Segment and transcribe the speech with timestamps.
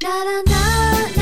[0.00, 1.17] 影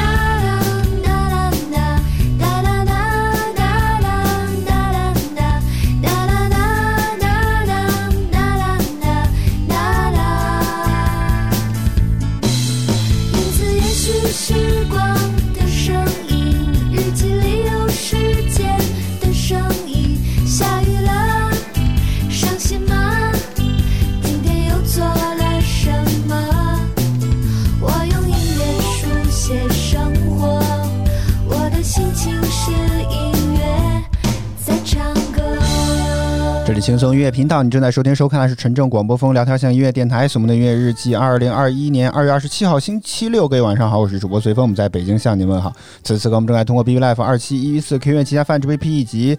[36.96, 45.70] 轻松音乐频道，你正在收听收看的是纯正广播风聊天向音乐电台，什么的音乐日记，二零二一年二月二十七号星期六，各位晚上好，我是主播随风，我们在北京向您问好。
[46.02, 49.38] 此时此刻我们正在通过 B B Life 二七一一四 Q 乐旗下泛直 VP 以及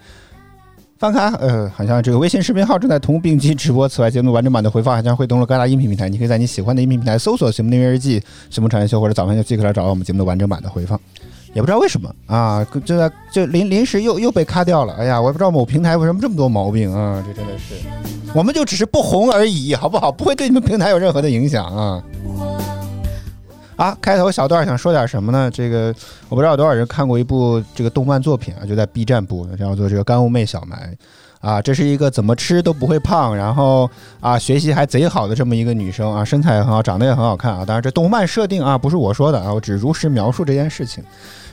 [0.99, 3.89] 翻开呃，好像这个微信视频号正在同步并机直播。
[3.89, 10.99] 此外，节目完整版的回放还将会登录各大音频平台，你可以在你喜欢的音频平台搜索“什么的音乐日记”、“什么产业秀”或者“早饭秀”即可来找到我们节目的完整版的回放。
[11.58, 14.94] 也不知道为什么啊，就在就临临时又又被卡掉了。
[14.94, 17.74] 哎呀，我也不知道某平台为什么这么多毛病啊，这真的是，
[18.36, 20.12] 我们就只是不红而已，好不好？
[20.12, 22.04] 不会对你们平台有任何的影响啊。
[23.76, 25.50] 啊，开头小段想说点什么呢？
[25.52, 25.91] 这个
[26.30, 30.96] 我不知道有多少人看过一部这个动漫作品啊，就在 B 站播的，叫做这个《干物妹小埋》
[31.48, 37.63] 啊，这是一个怎么吃都不会胖，然后啊学习还贼好的这么一个女生啊，身材也很好，长得也很好看啊。
[37.66, 41.04] 当然这动漫设定啊不是我说的啊，我只如实描述这件事情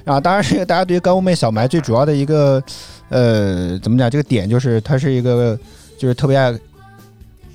[0.05, 0.21] 啊。
[0.21, 2.63] 当然这个大家对于干物妹小埋最主要的一个
[3.09, 5.59] 呃怎么讲这个点就是她是一个
[5.99, 6.59] 就是特别爱。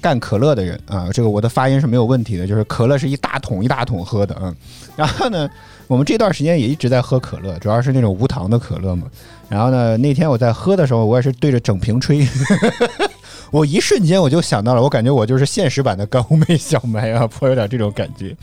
[0.01, 4.55] 干可乐的人啊，这个我的发音是没有问题的，就是可乐是一大桶一大桶喝的，嗯，
[4.95, 5.49] 然后呢，
[5.87, 9.07] 我们这段时间也一直在喝可乐，主要是那种无糖的可乐嘛。
[9.49, 12.25] 然后呢，那天我在喝的时候，我也是对着整瓶吹，
[13.51, 18.33] 我一瞬间我就想到了，我感觉我就是现实版的高妹小埋啊，颇有点这种感觉。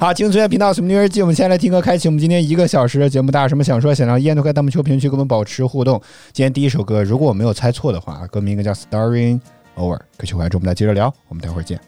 [0.00, 3.30] 好，听随乐频道什么音乐日记，我们先来听歌，开启我们今天一个小时的节目。
[3.30, 6.00] 大家有什么想说，想让烟都开弹幕区评论区跟我们保持互动。
[6.32, 9.38] 今天第一首歌，如果我没有猜错的话，歌名应该叫《Starring
[9.76, 9.96] Over》。
[10.16, 11.78] 歌曲回来之后，我们再接着聊，我们待会儿见。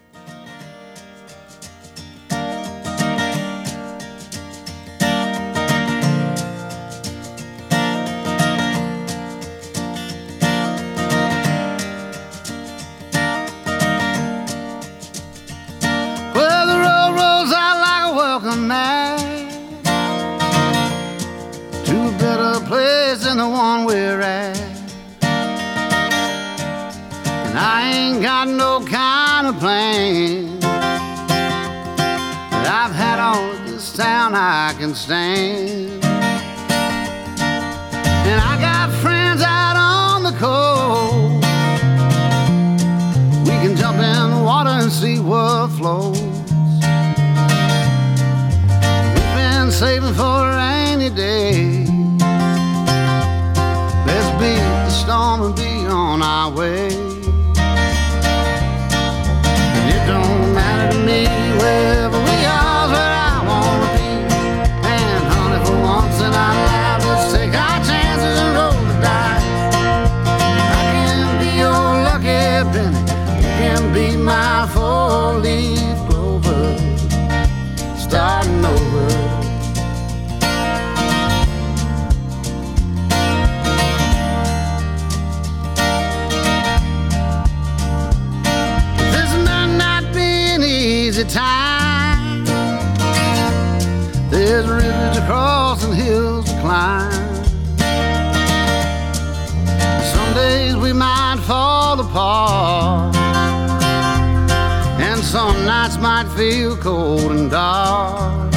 [105.33, 108.53] Some nights might feel cold and dark.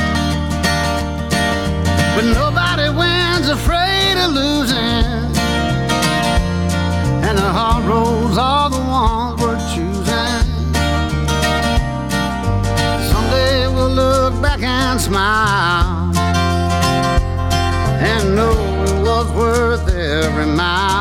[2.16, 5.06] But nobody wins afraid of losing,
[7.28, 10.44] and the hard roads are the ones we're choosing.
[13.09, 16.11] Someday we'll look back and smile
[18.11, 18.52] and know
[18.84, 20.95] it was worth every mile.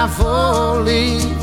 [0.00, 1.37] I've only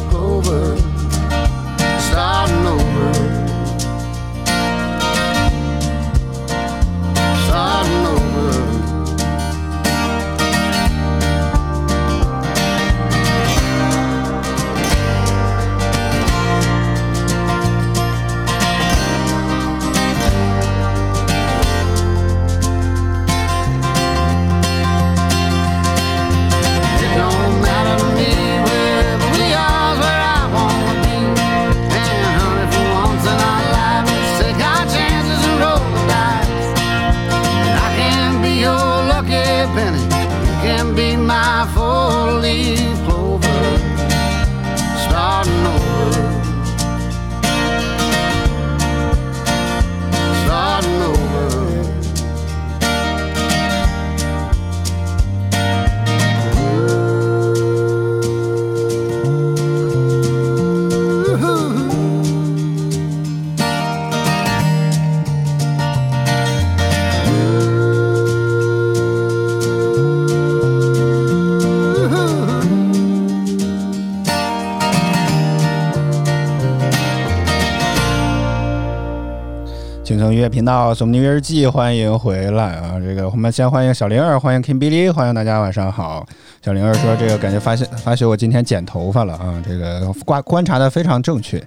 [80.34, 83.00] 音乐频道《索尼音乐日记》，欢迎回来啊！
[83.00, 86.26] 这个我们先欢迎小灵儿，欢迎 Kim Billy，欢迎大家晚上好。
[86.64, 91.58] 小灵儿说：“这个感觉发现发现我今天剪头发了啊，这个观观察的非常正确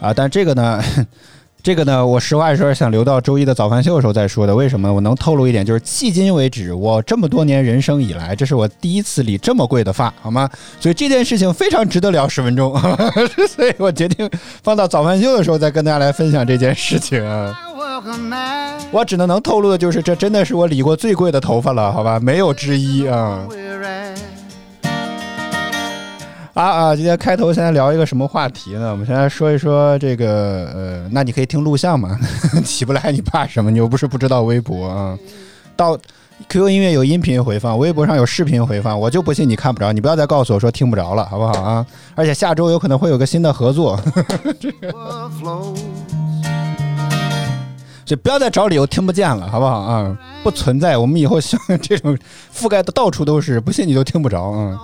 [0.00, 0.82] 啊，但这个呢。
[1.62, 4.56] ”这个呢，我实话实说想留到周一的早饭秀的时候再说的。
[4.56, 4.90] 为什么？
[4.90, 10.48] 我能透露一点，就是迄今为止，我这么多年人生以来，这是我第一次理这么贵的发，好吗？
[10.80, 12.74] 所以这件事情非常值得聊十分钟，
[13.46, 14.26] 所以我决定
[14.62, 17.54] 放到早饭秀的时候再跟大家来分享这件事情啊。
[18.92, 22.18] 我只能能透露的就是，这真的是我理过最贵的头发了，好吧？
[22.20, 23.46] 没有之一啊。
[26.52, 26.96] 啊啊！
[26.96, 28.90] 今天开头现在聊一个什么话题呢？
[28.90, 32.18] 我们先来说一说这个呃，那你可以听录像嘛，
[32.64, 33.70] 起不来你怕什么？
[33.70, 35.16] 你又不是不知道微博啊。
[35.76, 35.96] 到
[36.48, 39.92] QQ 音乐有音频回放，微博上有视频回放，我就不信你看不着。
[39.92, 41.86] 你不要再告诉我说听不着了，好不好啊？
[42.16, 43.98] 而且下周有可能会有个新的合作
[48.10, 50.18] 就不要再找理由听不见了，好不好啊？
[50.42, 52.18] 不存在，我们以后像这种
[52.52, 54.76] 覆盖的到处都是，不信你都听不着嗯。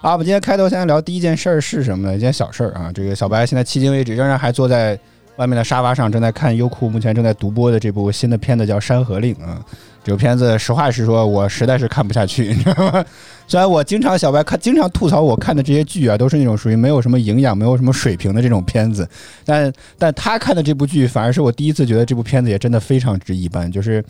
[0.00, 2.16] 啊，我们今天开头先聊第一件事儿是什么呢？
[2.16, 4.98] 一件小事儿啊，这个小白现在迄今为止仍然还坐在
[5.36, 9.60] 外面的沙发上，正在看优酷目前正在独播的这部新的片子叫《山河令》啊。
[10.06, 13.04] 这部片子实话实说，我实在是看不下去， 你知道吗？
[13.48, 19.08] 虽然我经常小白看，经常吐槽我看的这些剧啊，都是那种属于没有什么营养、没有什么水平的这种片子，
[19.44, 24.04] 但但他看的这部剧，反而是我第一次觉得这部片子也真的非常之一般，就是，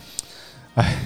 [0.74, 0.96] 唉。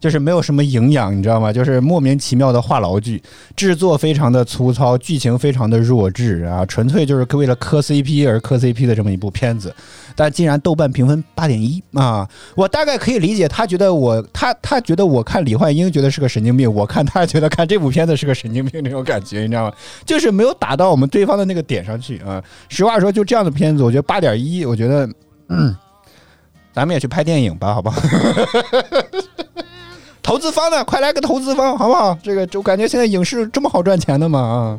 [0.00, 1.52] 就是没有什么营养，你知道吗？
[1.52, 3.22] 就是莫名其妙的话痨剧，
[3.54, 9.74] 制作非常的粗糙，剧情非常的弱智啊，纯粹就是为了磕 CP 而磕 CP 的这么一部片子。
[10.20, 12.28] 但竟然豆瓣评分八点一啊！
[12.54, 19.72] 我大概可以理解，他觉得我他他觉得我看李焕英觉得是个神经病，我看他觉得看这部片子是个神经病那种感觉，你知道吗？
[20.04, 22.44] 就是没有打到我们对方的那个点上去啊。
[22.68, 25.08] 实话说，就这样的片子，我觉得八点一，我觉得
[25.48, 25.74] 嗯，
[26.74, 27.98] 咱们也去拍电影吧，好不好？
[30.22, 32.16] 投资方呢，快来个投资方，好不好？
[32.22, 34.78] 这个就感觉现在影视这么好赚钱的嘛啊！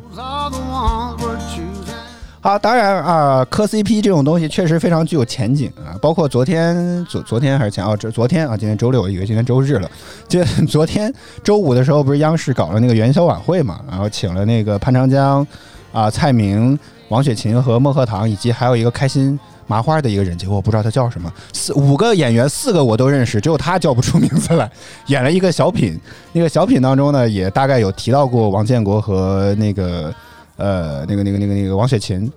[2.44, 5.94] 好，当然啊，磕 CP 这种东西确实非常具有前景啊。
[6.02, 9.88] 包括昨天昨昨天还是前哦，这昨天啊，今天周六，我以为今天周日了。
[10.26, 15.46] 就昨天周五的时候，不是央视搞了那个元宵晚会嘛，然后请了那个潘长江
[15.92, 16.76] 啊、蔡明、
[17.10, 19.38] 王雪琴和孟鹤堂，以及还有一个开心
[19.68, 21.32] 麻花的一个人，结果我不知道他叫什么。
[21.52, 24.68] 四五个演员，四个我都认识，只有他叫不出名字来。
[25.06, 25.96] 演了一个小品，
[26.32, 30.12] 那个小品当中呢，也大概有提到过王建国和那个
[30.56, 32.30] 呃那个那个那个那个王雪琴，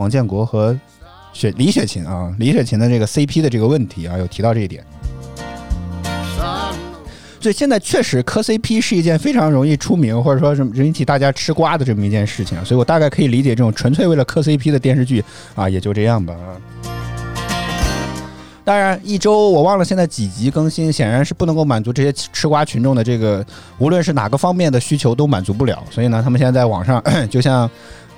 [0.00, 0.74] 王建国和
[1.34, 4.82] 雪李雪琴啊，李雪琴的这个 CP 的这个问题啊，有提到这一点。
[7.38, 15.22] 所以现在确实磕 CP 是一件非常容易出名，或者说是引起大家吃瓜的这么一件事情，所以我大概可以理解这种纯粹为了磕 CP 的电视剧
[15.54, 16.56] 啊，也就这样吧啊。
[18.64, 23.44] 当然，一周我忘了现在几集更新，显然是不能够满足这些吃瓜群众的这个，
[23.76, 25.82] 无论是哪个方面的需求都满足不了。
[25.90, 27.70] 所以呢，他们现在在网上 就像。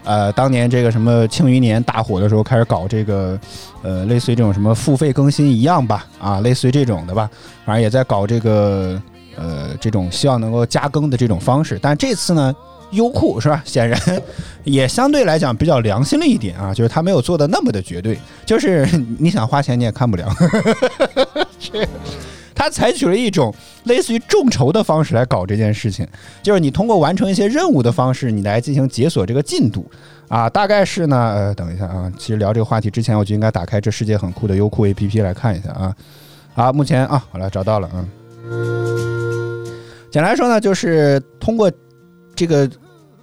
[0.05, 3.39] 呃，当年这个什么《庆余年》大火的时候，开始搞这个，
[3.83, 7.31] 呃，类似于这种什么付费更新一样吧，啊，类似于这种的吧，
[7.65, 9.01] 反正也在搞这个，
[9.37, 11.79] 呃，这种希望能够加更的这种方式。
[11.81, 12.55] 但这次呢，
[12.91, 13.63] 优酷是吧？
[13.65, 14.01] 显然
[14.65, 18.87] 也相对来讲比较良心了一点啊，就是他没有做的那么的绝对，就是
[19.19, 20.29] 你想花钱你也看不了。
[22.55, 23.55] 他采取了一种
[23.85, 26.07] 类似于众筹的方式来搞这件事情，
[26.43, 29.91] 就是你通过完成一些任务的方式，你来进行解锁这个进度
[30.29, 30.49] 啊。
[30.49, 35.95] 大概是呢，呃，等一下啊，其实聊这个话题之前，我就应该打开这世界很酷的优酷 APP 来看一下啊。
[36.55, 38.07] 好，目前啊，好了，找到了啊。
[40.11, 41.73] 简单来说呢，就是通过
[42.35, 42.71] 这个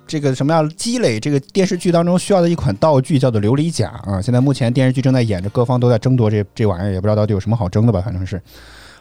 [0.08, 4.20] 这个什么样积累这个电视剧当中需要的一款道具，叫做琉璃甲啊。
[4.20, 8.42] 现在目前电视剧正在演着，各方都在争夺这这玩意儿，也不知道到底有什么好争的吧，反正是。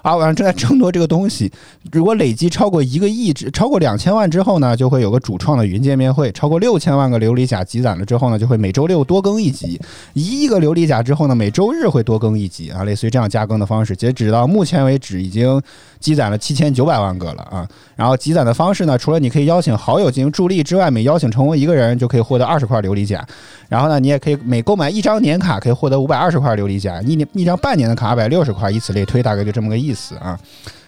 [0.03, 1.51] 啊，晚上正在争夺这个东西。
[1.93, 6.31] 如果累积超过一个亿之，超过两千万之后呢，就会有个主创的云见面会。
[6.33, 9.81] 超过六千万个琉璃甲积攒了之后呢，就会每周六多更一集。
[10.13, 13.97] 一亿个琉璃甲之后呢，每周日会多更一集啊，类似于这样加更的方式。
[13.97, 15.61] 截止到目前为止，已经
[16.01, 17.69] 积攒了七千九百万个了啊。
[17.97, 23.27] 然后积攒的方式呢，除了你可以邀请好友进行助力之外，每邀请成功一个人就可以获得二十块琉璃甲。
[23.69, 30.39] 然后呢，你也可以每购买一张年卡可以获得五百二十块琉璃甲，一年一张半年的卡二百六十块，以此类推，大概就这么个意思啊。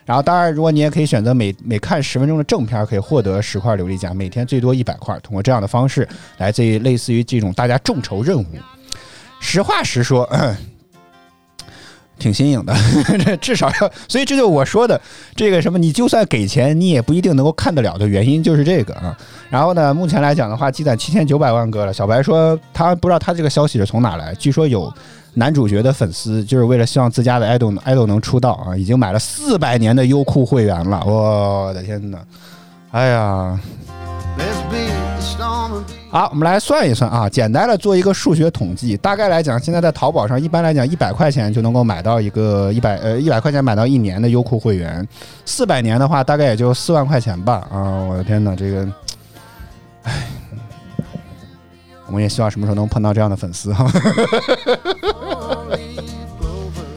[0.07, 5.17] 然后当然，如果你也可以选择每每看十分钟的正片，可以获得十块琉璃甲，每天最多一百块。
[5.21, 8.47] 通过这样的方式来自于类似于这种大家众筹任务。
[9.39, 10.29] 实话实说，
[12.21, 12.73] 挺新颖的，
[13.25, 15.01] 这至少要，所以这就我说的
[15.35, 19.17] 这个什么，你就算给钱，你也不一定能够看得了的原因就是这个啊。
[19.49, 21.93] 然后呢，目前来讲的话，积攒七千九百万个了。
[21.93, 24.93] 小白说他不知道他这个消息是从哪来，据说有
[25.35, 31.03] 男主角的粉丝就是为了希望自家的爱豆爱豆能出道啊，已经买了四百年的优酷会员了。
[31.05, 32.19] 我的天哪！
[32.93, 33.59] 哎呀，
[36.11, 38.97] 好，我们来算一算啊，简单的做一个数学统计。
[38.97, 45.07] 大概来讲，现在在淘宝上，一般来讲，一百块钱就能够买到一个一百呃一百块钱买到一年的优酷会员，
[45.45, 47.67] 四百年的话，大概也就四万块钱吧。
[47.73, 48.89] 啊，我的天哪，这个，
[50.03, 50.27] 唉，
[52.07, 53.91] 我们也希望什么时候能碰到这样的粉丝哈。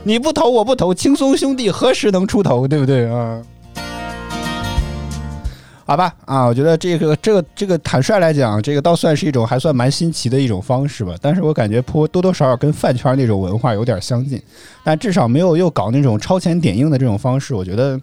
[0.04, 3.42] 你不投我不投，轻松兄弟何时能出头，对不对啊？
[5.86, 11.14] 好吧，啊，我觉得这个这个这个坦率来讲，这个倒算是一种还算蛮新奇的一种方式吧。
[11.22, 14.42] 但是我感觉颇多多少少跟饭圈那种文化有点相近，
[14.84, 18.00] 但至少没有又搞那种超前点映的这种方式，我觉得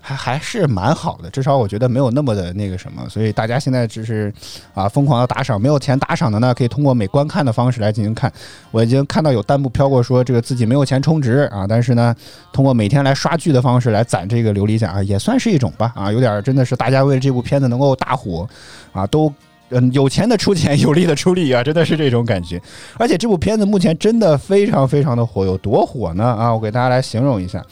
[0.00, 1.30] 还还是蛮好的。
[1.30, 4.32] 至少我觉得没有那么的那个什么，所以大家现在只是
[4.74, 8.32] 啊疯狂的打赏，没有钱打赏的呢，可以通过每观看的方式来进行看。
[8.70, 12.14] 我已经看到有弹幕飘过说这个自己没有钱充值啊，但是呢，
[12.52, 18.48] 通过每天来刷剧的方式来攒这个琉璃奖啊，也算是一种吧啊，有点真的是大家为了这部片子能够大火
[18.92, 19.32] 啊，都
[19.70, 22.60] 嗯有钱的出钱，有力的出力啊，真的是这种感觉。
[22.98, 26.24] 而且这部片子目前真的非常非常的火，有多火呢？
[26.24, 27.64] 啊，我给大家来形容一下。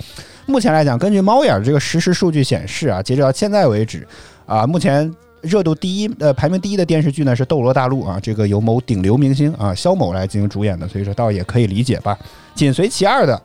[0.49, 4.05] 目前来讲，根据猫眼儿这个实时数据显示啊，截止到现在为止
[4.47, 5.15] 啊，目前。
[5.41, 12.19] 热度第一，呃，排名第一的电视剧呢是《斗罗大陆》啊，这个由某顶流明星啊肖某来进行主演的，所以说倒也可以理解吧。
[12.57, 13.41] 紧随其二的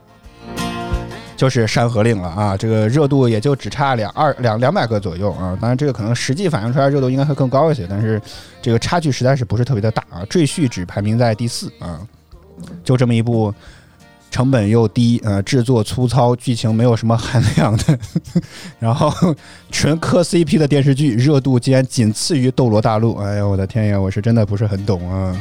[1.38, 5.55] 就是《山河令》了啊，这个热度也就只差两二两两百个左右啊。
[5.62, 8.19] 当然，这个可能实际反映出来热度应该会更高一些，但是
[8.60, 10.22] 这个差距实在是不是特别的大啊。
[10.25, 12.01] 《赘婿》只排名在第四啊，
[12.83, 13.53] 就这么一部
[14.34, 18.00] 成本又低，呃，制作粗糙，剧情没有什么含量的，
[18.80, 19.13] 然后
[19.70, 23.13] 纯磕 CP 的电视剧，热度竟然仅次于《斗罗大陆》。
[23.22, 25.40] 哎呀，我的天呀，我是真的不是很懂啊。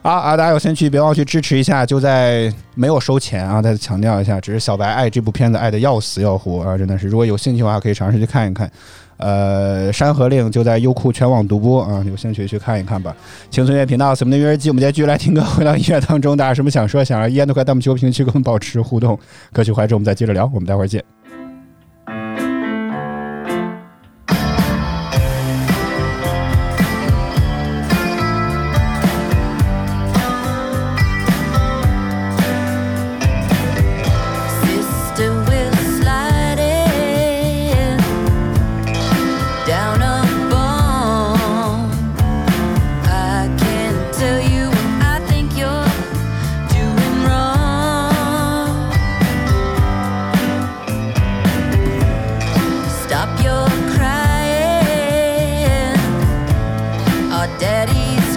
[0.00, 0.36] 啊啊！
[0.38, 3.60] 大家有兴趣别忘去支持一下，就在没有收钱啊！
[3.60, 6.78] 再次强调一下，只是小白爱这部片子爱的要死要活啊！
[6.78, 8.70] 真的是，如果有兴趣的话，可以尝试去看一看。
[9.18, 13.14] 呃，《山河令》就在优酷全网独播啊，有兴趣去看一看吧。
[13.50, 19.18] 轻松音乐频道，什么的音乐机，我们今天继续来听歌，回到音乐当中，大家有什么想说、想让依然都快弹幕区评论区跟我们保持互动。
[19.52, 21.04] 歌曲怀着，我们再接着聊，我们待会儿见。
[57.94, 58.27] bodies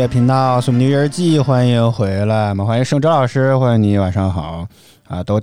[0.00, 2.64] 乐频道《苏姆音乐日记》，欢迎回来嘛！
[2.64, 4.66] 欢迎盛哲老师，欢迎你，晚上好
[5.06, 5.22] 啊！
[5.22, 5.38] 都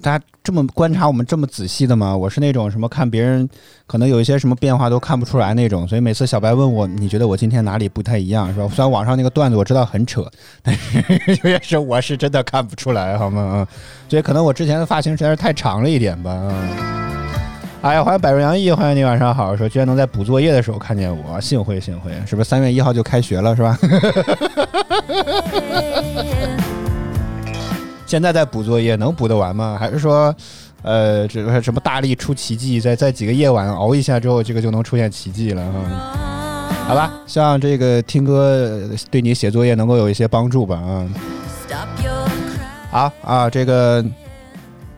[0.00, 2.16] 大家这么观察我们这么仔细的吗？
[2.16, 3.48] 我是那种什么看别人
[3.84, 8.68] 可能有一些什么变化都看不出来那种，所以每次小白问我你觉得我今天哪里不太一样是吧？
[8.72, 10.24] 虽然网上那个段子我知道很扯，
[10.62, 13.42] 但是有些时候我是真的看不出来好吗？
[13.42, 13.68] 啊，
[14.08, 17.15] 所以可能我之前的发型实在是太长了一点吧啊。
[17.82, 19.56] 哎呀，欢迎百瑞杨毅，欢迎你晚上好。
[19.56, 23.78] 说居然能在补作业的时候看见我，幸会幸会，是不是三月一号就开学了是吧？
[28.06, 29.76] 现在在补作业，能补得完吗？
[29.78, 30.34] 还是说，
[30.82, 35.78] 呃，这个什么大力出奇迹，在在几个夜晚熬一下之后，这个就能出现奇迹了哈？
[36.88, 41.06] 好吧，希望这个听歌对你写作业能够有一些帮助吧啊。
[42.90, 44.04] 好啊，这个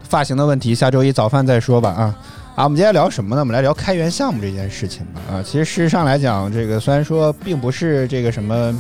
[0.05, 2.15] 发型的问题，下周一早饭再说吧啊。
[2.59, 3.41] 啊，我们今天聊什么呢？
[3.41, 5.21] 我们来聊开源项目这件事情吧。
[5.31, 8.75] 啊，其实事实上来讲，这个虽然说并不是这个什么，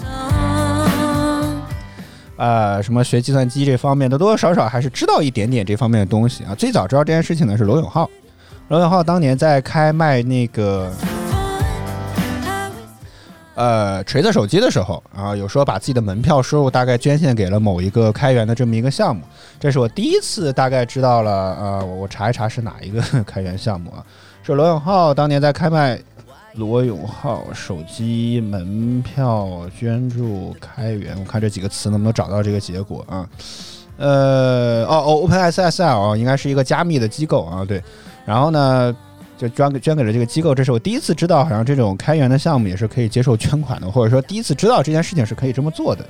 [2.34, 6.56] 呃，什么学计算机这方面的，多多少少还是知道一点点这方面的东西啊。
[6.56, 8.10] 最早知道这件事情的是罗永浩，
[8.66, 10.92] 罗永浩当年在开卖那个。
[13.58, 19.20] 呃，锤子手机的时候啊，有说把自己的门票收入大概捐献给了某一个开源的这么一个项目，
[19.58, 21.56] 这是我第一次大概知道了。
[21.60, 23.98] 呃，我查一查是哪一个开源项目啊？
[24.44, 25.98] 是罗永浩当年在开卖
[26.54, 33.28] 罗永浩手机门票捐助开源，我看这几个词能不能找到这个结果啊？
[33.96, 37.82] 呃，哦，OpenSSL 应该是一个加密的机构啊，对，
[38.24, 38.96] 然后呢？
[39.38, 46.04] 就捐给捐给了这个机构，这是我第一次知道，好像这种开源的项目也是可以接受捐款的，或者说第一次知道这件事情是可以这么做的。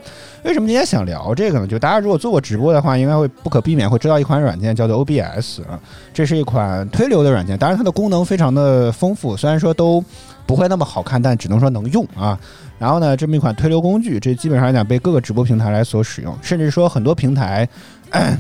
[0.45, 1.67] 为什么今天想聊这个呢？
[1.67, 5.79] 就大家如果做过直播的话，应该会不可避免会知道一款软件叫做 OBS 啊，
[6.15, 10.03] 这是一款推流的软件，当然它的功能非常的丰富，虽然说都
[10.47, 12.39] 不会那么好看，但只能说能用啊。
[12.79, 17.69] 然后呢，这么一款推流工具，这基本上来讲被各个直播平台来所使用，甚至说很多平台，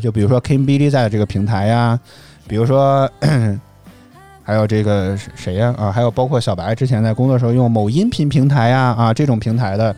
[0.00, 2.00] 就比如说 King Billy 在这个平台呀，
[2.46, 3.06] 比如说。
[4.48, 5.74] 还有这个谁呀？
[5.76, 9.94] 啊，还有包括小白之前在工作时候用某音频平台呀，啊这种平台的，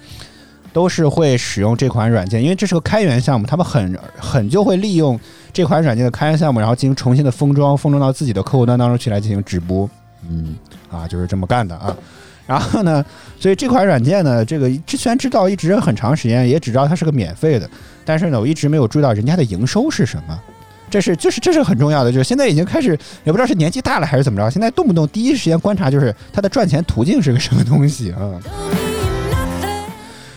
[0.73, 5.17] 都是会使用这款软件，因为这是个开源项目，他们很很就会利用
[5.53, 9.89] 这款软件的开源项目，然后进行重新的封装，封装到自己的客户端当中去来进行直播。
[10.29, 10.57] 嗯，
[10.91, 11.97] 啊就是这么干的啊。
[12.45, 13.07] 然后呢，
[13.39, 17.71] 所以这款软件呢，这个之前知道一直很长时间，也只知道它是个免费的，
[18.05, 20.41] 但是呢，我一直没有注意到人家的营收是什么。
[20.91, 28.35] 这是，就是这是很重要的，就是现在已经开始，也不知道是年纪大了还是怎么着，现在动不动第一时间观察就是它的赚钱途径是个什么东西啊。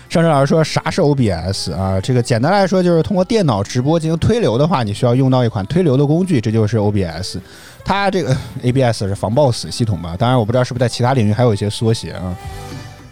[0.09, 1.99] 上周老师说啥是 OBS 啊？
[1.99, 7.39] 这个简单来说就是通过电脑直播进行推流的话，你需要用到一款推流的工具，这就是 OBS。
[7.83, 10.15] 它这个 ABS 是防爆死系统吧？
[10.15, 12.37] 当然我不知道是不是在其他领域还有一些缩写啊。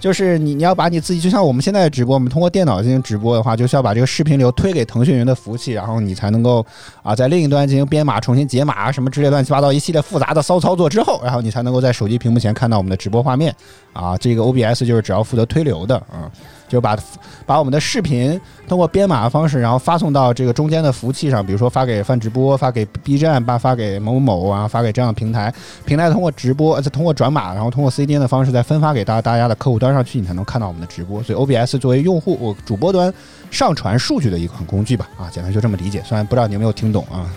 [0.02, 6.66] 就是你，你要把你自己，就像我们现在直播，我们通过电脑进行直播的话，就需要把这个视频流推给腾讯云的服务器，然后你才能够
[7.04, 13.56] 啊，在另一端进行编码、重新解码什么之类乱七八糟一系列复杂的骚操作之后，然后你才能够在手机屏幕前看到我们的直播画面
[13.94, 14.18] 啊。
[14.18, 16.26] 这个 OBS 就是只要负责推流的啊。
[16.72, 16.98] 就把
[17.46, 25.54] 把我们的视频通过编码的方式，然后发送到这个中间的服务器上，比如说发给泛直播，发给 B 站，发发给某某某啊，发给这样的平台，
[25.84, 31.22] 平台通过直播，再通过转码，然后通过 CDN 的方式再分发给大大家的客户端上去，你才能看到我们的直播。
[31.22, 33.14] 所以 OBS 作为用户主播端
[33.50, 36.02] 上传数据的一款工具吧，啊，简单就这么理解。
[36.06, 37.28] 虽然不知道你有没有听懂啊，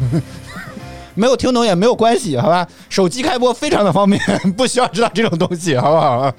[1.17, 2.65] 没有听懂也没有关系，好吧？
[2.89, 4.21] 手机开播非常的方便，
[4.57, 6.33] 不需要知道这种东西，好不好啊？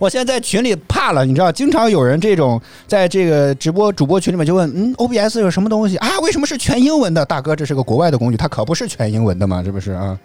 [0.00, 6.18] 我现在在群里怕了，你知道，经常有人这种在这个直播主播群里面就问，嗯，OBS 有什么东西啊？
[6.20, 7.22] 为什么是全英文的？
[7.26, 10.18] 大哥，这是个国外的工具，它可不是全英文的嘛，是不是啊？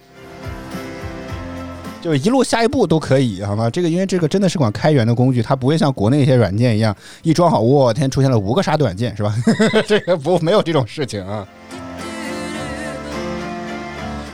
[2.01, 3.69] 就一路下一步都可以，好吗？
[3.69, 9.35] 这个因为这个真的是款开源的工具，它不会像国内一些软件一样，一装好，我天，出现了五个杀毒软件，是吧？
[9.85, 11.45] 这个不没有这种事情啊。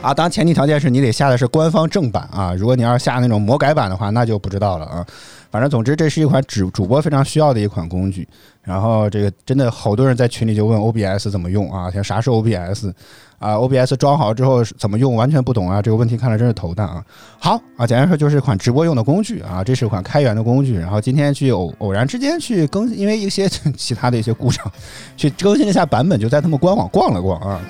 [0.02, 5.06] 啊，当然前提条件是你得下的是官方正版啊，如果你要是下那种魔改版的话，那就不知道了啊。
[5.48, 8.26] 反正总之，这是一款主主播非常需要的一款工具。
[8.62, 11.90] 然后这个真的好多人在群里就问 OBS 怎么用啊？
[11.90, 12.92] 像啥是 OBS
[13.38, 15.14] 啊？OBS 装好之后怎么用？
[15.14, 15.80] 完全不懂啊！
[15.80, 17.04] 这个问题看来真是头大啊。
[17.38, 20.76] 好啊，简单说就是一款直播用的工具啊，这是一款开源的工具。
[20.76, 24.68] 然后今天去偶偶然之间去更，因为一些 其他的一些故障，
[25.16, 27.60] 去更新了一下版本，就在他们官网逛了逛啊。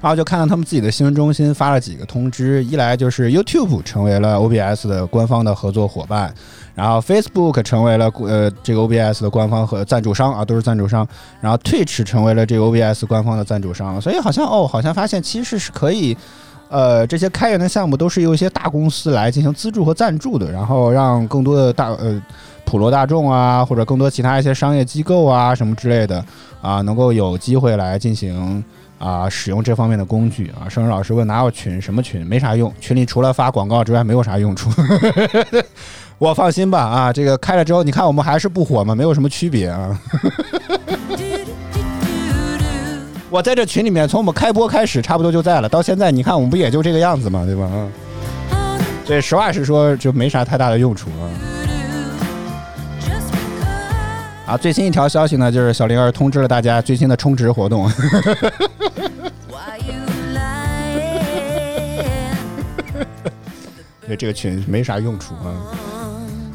[0.00, 6.32] 然后就看到他们自己的新闻中心发了几个通知，一来就是 YouTube 成为了 OBS 的官方的合作伙伴，
[6.74, 11.06] 然后 Facebook 成为了呃这个 OBS 的官方和赞助商啊，都是赞助商，
[11.40, 16.16] 然后 Twitch 成为了这个 OBS 官方的赞助商，所以好像哦，好像发现其实是可以
[16.68, 22.20] 呃，这些开源的项目都是由一些大公司来进行资助和赞助的，然后让更多的大呃
[22.64, 26.24] 普罗大众啊，或者更多其他一些商业机构啊什么之类的
[26.60, 28.62] 啊，能够有机会来进行
[28.98, 30.68] 啊使用这方面的工具啊。
[30.68, 31.80] 生日老师问哪有群？
[31.80, 32.26] 什么群？
[32.26, 34.70] 没啥用，群里除了发广告之外没有啥用处。
[36.18, 40.00] 我放心吧啊，这个开了之后，你看我们还是不火嘛，没有什么区别啊。
[43.28, 45.68] 我在这群里面，从我们开播开始，差不多就在了。
[45.68, 47.64] 到现在，你看我们不也就这个样子嘛，对吧？
[47.66, 47.88] 啊，
[49.04, 51.28] 所以实话实说，就没啥太大的用处啊。
[54.46, 57.90] 啊，最新一条消息呢，就是小灵儿通知了大家最新的充值活动。
[64.06, 65.50] 对这个群没啥用处啊。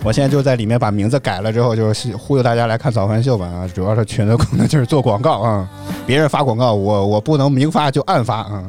[0.03, 3.69] 我现在就在里面把名字改了之后，就是忽悠大家来看早饭秀吧啊！
[3.75, 5.69] 主要是群的功能就是做广告啊，
[6.07, 8.63] 别人发广告，我我不能明发就暗发啊。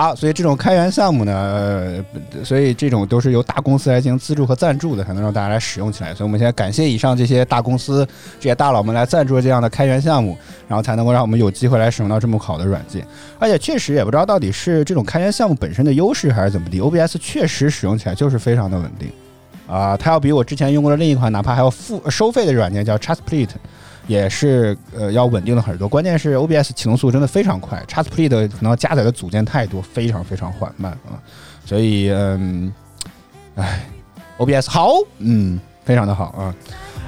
[0.00, 2.02] 好，所以这种开源项目呢，
[2.42, 6.14] 所以这种都是由大公司来进行资助和赞助的，才能让大家来使用起来。
[6.14, 8.08] 所以我们现在感谢以上这些大公司、
[8.38, 13.06] 这些大佬们来赞助这样的开源项目，然后才能够让我们有机会来使用到这么好的软件。
[13.38, 19.10] 而且确实也不知道到底是这种开源项目本身的优势还是怎么的，OBS 确实使用起来就是非常的稳定
[19.68, 23.50] 啊，它要比我之前用过的另一款哪怕还要付收费的软件叫 Chatsplit。
[24.10, 31.14] 也是呃要稳定的很多，关键是 OBS 启动速度真的非常快，Chatsplit 可能加载的组件太多，非常非常缓慢啊，
[31.64, 32.72] 所以嗯，
[33.54, 33.86] 唉
[34.38, 36.52] ，OBS 好，嗯，非常的好啊。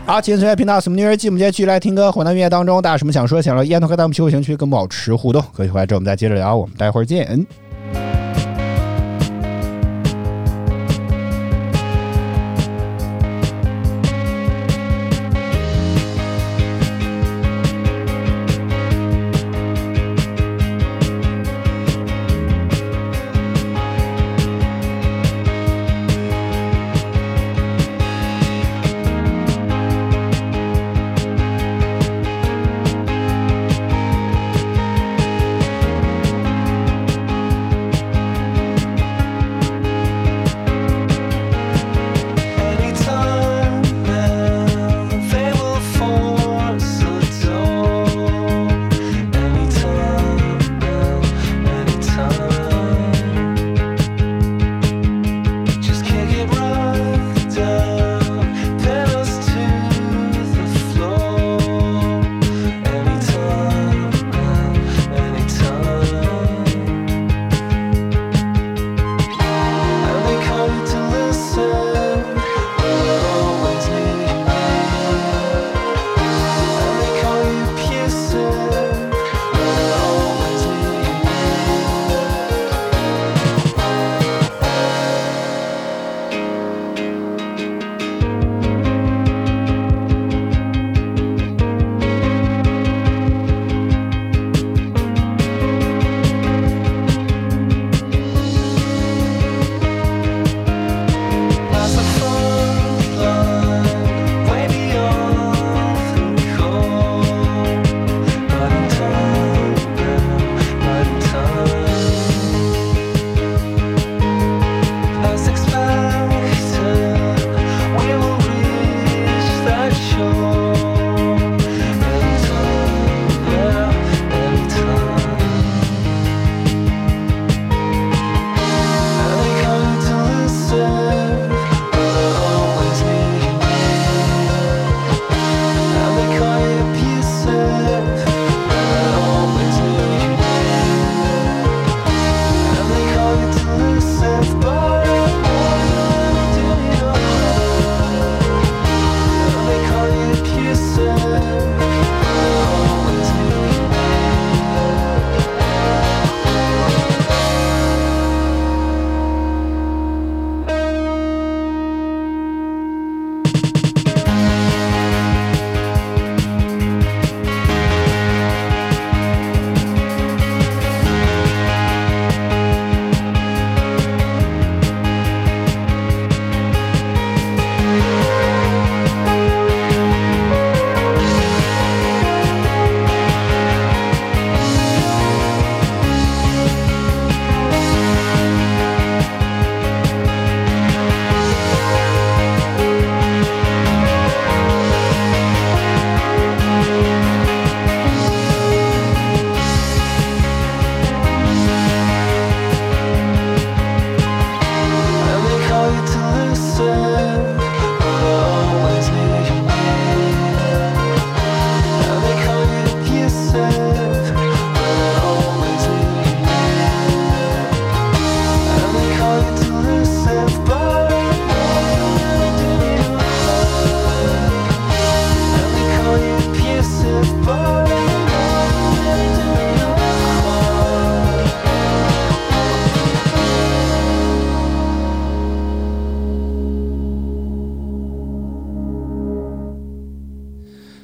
[0.07, 7.45] 好，今天随乐频道什么音乐季，我们接继续来听歌，混到音乐当中，大家有什么想说、想聊，烟头和弹幕区、评论区跟我保持互动，可以回来之后我们再接着聊，我们待会儿见。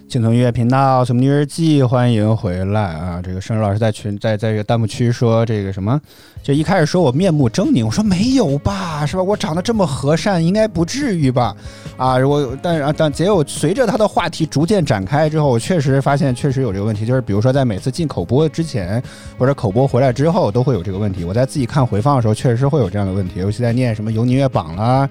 [0.08, 3.20] 青葱音乐频道《什么日记》，欢迎回来啊！
[3.22, 6.00] 这个生日老师在群在在这个弹幕区说这个什么，
[6.42, 9.22] 就一开始说我面目狰狞，我说没有吧，是吧？
[9.22, 11.54] 我长得这么和善，应该不至于吧？
[11.98, 19.02] 啊，我但啊但结果随着他的话题逐渐展开之后，我确实发现确实有这个问题，就是比如说在每次进口播之前
[19.38, 21.22] 或者口播回来之后都会有这个问题。
[21.22, 25.06] 我在自己看回放的时候，确实会有这样的问题，尤其在念什么游音乐榜啦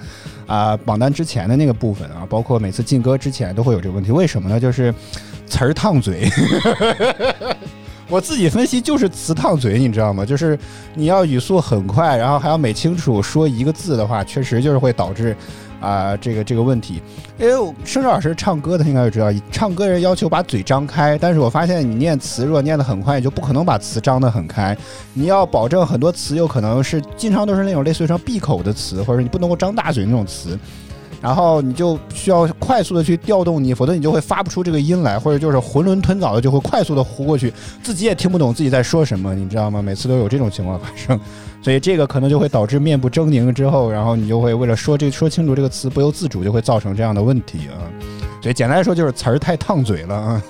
[0.48, 4.12] 啊榜单之前的那个部分啊，包括每次进歌之前都会有这个问题。
[4.12, 4.60] 为什么呢？
[4.60, 4.87] 就是
[5.45, 6.30] 词儿烫嘴。
[8.10, 10.26] 我自己分析就是词烫嘴，你知道吗？
[10.26, 10.58] 就是
[10.93, 15.36] 你要语速很快，然后还要每清楚说一个字的话，确实就是会导致
[15.82, 17.02] 啊、这个这个问题。
[17.38, 24.76] 因为生老师唱歌的应该就知道，唱歌人要求把嘴张开，但是我发现你念词如果念得很快，你就不可能把词张得很开。
[25.13, 30.58] 你要保证很多词有可能是经常都是那种类似于像闭口的词，或者你不能够张大嘴那种词。
[31.22, 37.52] 然后你就需要快速的去调动你，否则你就会发不出这个音来，或者就是囫囵吞枣的就会快速的糊过去，
[37.82, 39.82] 自己也听不懂自己在说什么，你知道吗？
[39.82, 41.20] 每次都有这种情况发生，
[41.62, 47.82] 所以这个可能就会导致面部狰狞之后，然后你就会为了说这说清楚这个词，不由自主就会造成这样的问题啊。
[48.42, 50.44] 所以简单来说就是词儿太烫嘴了啊。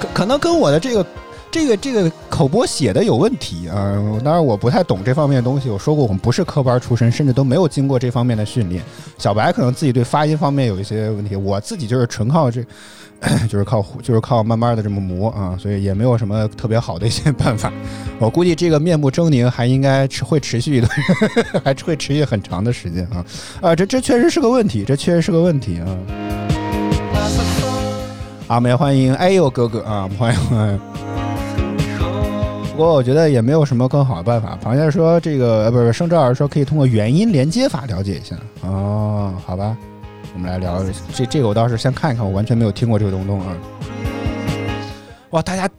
[0.00, 1.04] 可可能跟我的这个
[1.50, 3.94] 这个这个口播写的有问题啊。
[4.24, 8.82] 当然我不太懂这方面的东西，我说过我们不是科班出身，甚至都没有经过这方面的训练。
[9.16, 12.64] 小白可能自己对发音方面有一些问题，我自己就是纯靠这。
[13.48, 17.72] 就是靠就是靠慢慢的这么磨啊，所以也没有什么特别好的一些办法。
[18.18, 20.88] 我估计这个面目狰狞还应该持会持续的，
[21.64, 23.24] 还会持续很长的时间啊
[23.62, 23.74] 啊！
[23.74, 25.88] 这这确实是个问题，这确实是个问题啊！
[28.48, 30.80] 啊，我们也欢迎哎呦哥哥啊，欢迎欢迎。
[32.76, 34.58] 不过我觉得也没有什么更好的办法。
[34.60, 39.76] 螃蟹说这个呃不是盛正老师说可以通过元音连接法了解一下哦，好吧。
[40.34, 40.82] 我们来聊
[41.14, 43.56] 这这个，我倒是先看一看，我完全没有听过这个东东啊。
[45.30, 45.70] 哇，大家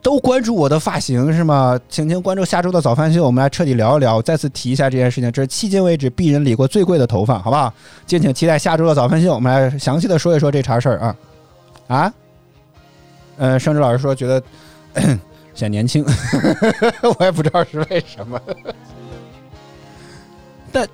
[0.00, 1.76] 都关注我的发型是吗？
[1.88, 4.22] 请请关注下周的早饭秀，我们来彻底聊一聊。
[4.22, 7.74] 再次提一下这件事情，这是迄今为止鄙人理过最贵的头发，好不好？
[8.06, 11.16] 敬请期待下周的早饭秀，我们来详细的说一说这茬事儿啊
[11.88, 12.14] 啊。
[13.38, 14.40] 呃，盛志老师说觉得
[15.56, 16.04] 显年轻，
[17.18, 18.40] 我也不知道是为什么，
[20.70, 20.88] 但。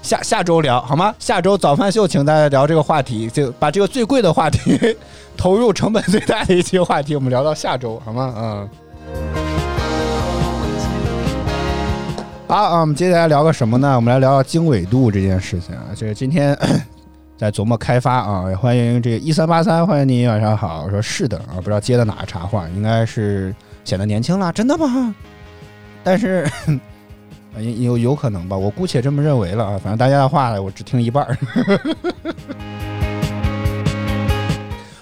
[0.00, 1.14] 下下周聊好吗？
[1.18, 4.96] 下周早饭秀，请大家聊这个话题，就把这个最贵的话题，
[5.36, 8.32] 投入成本最大的一期话题，我们聊到下周好吗？
[8.34, 8.68] 嗯。
[12.46, 13.96] 好啊，我们接下来聊个什么呢？
[13.96, 15.84] 我们来聊聊经纬度这件事情啊。
[15.94, 16.56] 这个今天
[17.36, 20.84] 在琢磨开发啊，也欢迎这个一三八三，欢迎你，晚上好。
[20.84, 23.54] 我说是的啊，不知道接的哪个茶话，应该是
[23.88, 25.14] 显得年轻了，真的吗？
[26.04, 26.46] 但是。
[27.80, 29.80] 有有可能吧，我姑且这么认为了啊。
[29.82, 31.36] 反正大家的话我只听一半儿。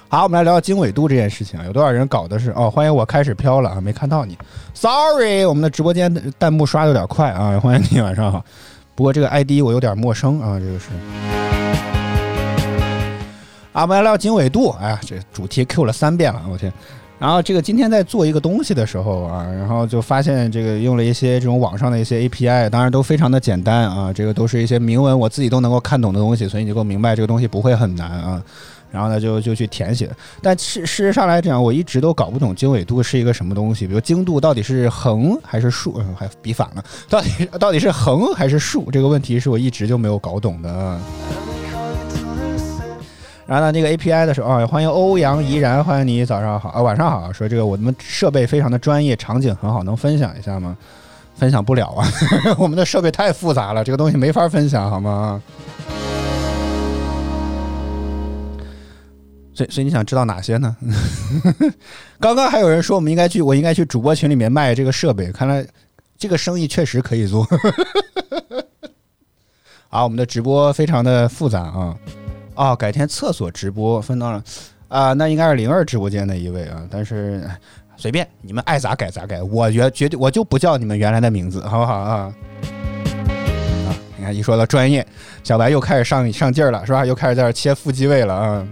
[0.09, 1.63] 好，我们来聊聊经纬度这件事情。
[1.67, 2.51] 有多少人搞的是？
[2.53, 4.39] 哦，欢迎我开始飘了啊，没看到你
[4.73, 5.45] ，sorry。
[5.45, 8.43] 我们的直播间弹幕刷的有点快啊，欢迎你，晚上好。
[8.95, 10.87] 不过这个 ID 我有点陌生啊，这个是。
[13.73, 14.71] 啊，我们来聊经纬度。
[14.81, 16.73] 哎呀，这主题 Q 了三遍了，我天。
[17.19, 28.43] 然后这个今天在做一个东西的时候啊，然后就发现这个用了一些这种网上的一些 API，当然都非常的简单啊，这个都是一些明文我自己都能够看懂的东西，所以你就够明白这个东西不会很难啊。
[28.93, 30.09] 然后呢，就就去填写。
[30.41, 41.01] 但事事实上来讲，我一直都搞不懂经纬度是一个什么东西，比如经度到底是横还是竖，还笔反了，到底到底是横还是竖，这个问题是我一直就没有搞懂的。
[43.47, 47.33] 然后呢，那个 API 的时候啊，欢迎欧阳怡然，欢迎你，早上好啊，晚上好。
[47.33, 50.77] 说这个我们设备非常的专业，场景很好，能分享一下吗？
[51.37, 52.05] 分享不了啊，
[52.59, 55.41] 我们的设备太复杂了，这个东西没法分享，好吗？
[59.55, 60.77] 所以，所以你想知道哪些呢？
[62.19, 65.65] 刚刚还有人说我们应该去，我应该去主播群里面卖这个设备，看来
[66.19, 67.47] 这个生意确实可以做。
[69.89, 71.97] 啊，我们的直播非常的复杂啊。
[72.57, 74.43] 哦，改天厕所直播分到了，
[74.89, 77.49] 啊，那应该是灵儿直播间的一位啊，但是
[77.97, 82.35] 随便你们爱咋改咋改，我绝绝对我就不叫你们原来的名字，好不好啊？
[83.87, 85.07] 啊，你看一说到专业，
[85.45, 87.05] 小白又开始上上劲儿了，是吧？
[87.05, 88.67] 又开始在这切腹肌位了啊！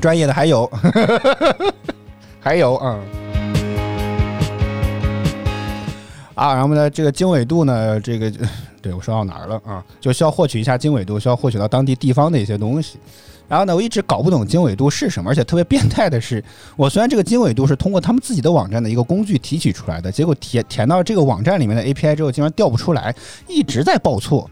[0.00, 0.70] 专业的还有，
[2.40, 2.98] 还有啊。
[6.34, 8.32] 啊，然后呢，这个经纬度呢，这个
[8.80, 9.84] 对我说到哪儿了啊？
[10.00, 12.98] 就需要获取一下经纬度，需要获取到当地地方的一些东西。
[13.48, 16.44] 然后呢，我一直搞不懂经纬度是什么，而且特别变态的是，
[16.76, 23.14] 我虽然这个经纬度是通过他们自己的网站的一个工具提取出来的，结果填填到这个网站里面的 API 之后，竟然调不出来，
[23.48, 24.50] 一直在报错。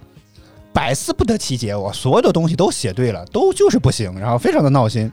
[0.72, 5.10] 百思不得其解，我所有的东西都写对了，都就是不行，然后非常的闹心。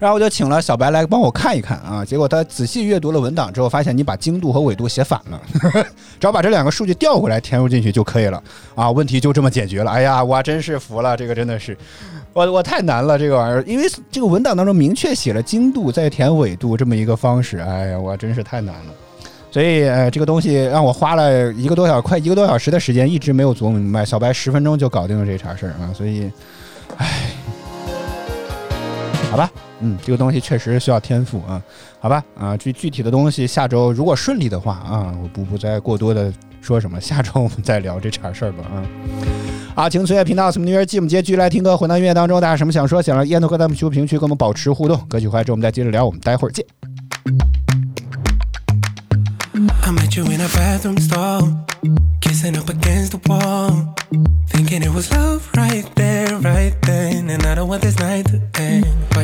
[0.00, 5.40] 然后我就请了小白来帮我看一看啊，结果他仔细阅读了文档之后，发现你把经度和纬度写反了，
[6.18, 8.42] 只要把这两个数据调回来填入进去就可以了
[8.74, 9.90] 啊，问题就这么解决了。
[9.90, 11.76] 哎呀，我真是服了，这个真的是，
[12.32, 18.94] 我我太难了这个玩意儿，因为这个文档当中明确写了经度再填纬度这么一个方式，哎呀，我真是太难了。
[19.50, 24.04] 所以，呃，这个东西让我花了一个多小快一个多小时的时间，一直没有琢磨明白。
[24.04, 26.30] 小白十分钟就搞定了这茬事儿啊，所以，
[26.96, 27.32] 唉，
[29.30, 29.50] 好吧，
[29.80, 31.62] 嗯，这个东西确实需要天赋啊，
[31.98, 38.84] 好吧，啊，具具体的东西下周如果顺利的话啊，我不不再过多的说什么，下周我们再聊这茬事儿吧啊。
[39.74, 44.98] 啊，请随乐频道什么音乐季，我们接继续来听歌，回到音乐当中，大家什么想说、想让烟头和咱们球评区跟我们保持互动。
[45.08, 46.66] 歌曲回来之后，我们再接着聊，我们待会儿见。
[49.82, 51.56] I met you in a bathroom stall,
[52.20, 53.94] kissing up against the wall.
[54.48, 55.69] Thinking it was love right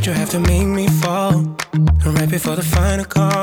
[0.07, 1.43] you have to make me fall.
[2.05, 3.36] Right before the final call.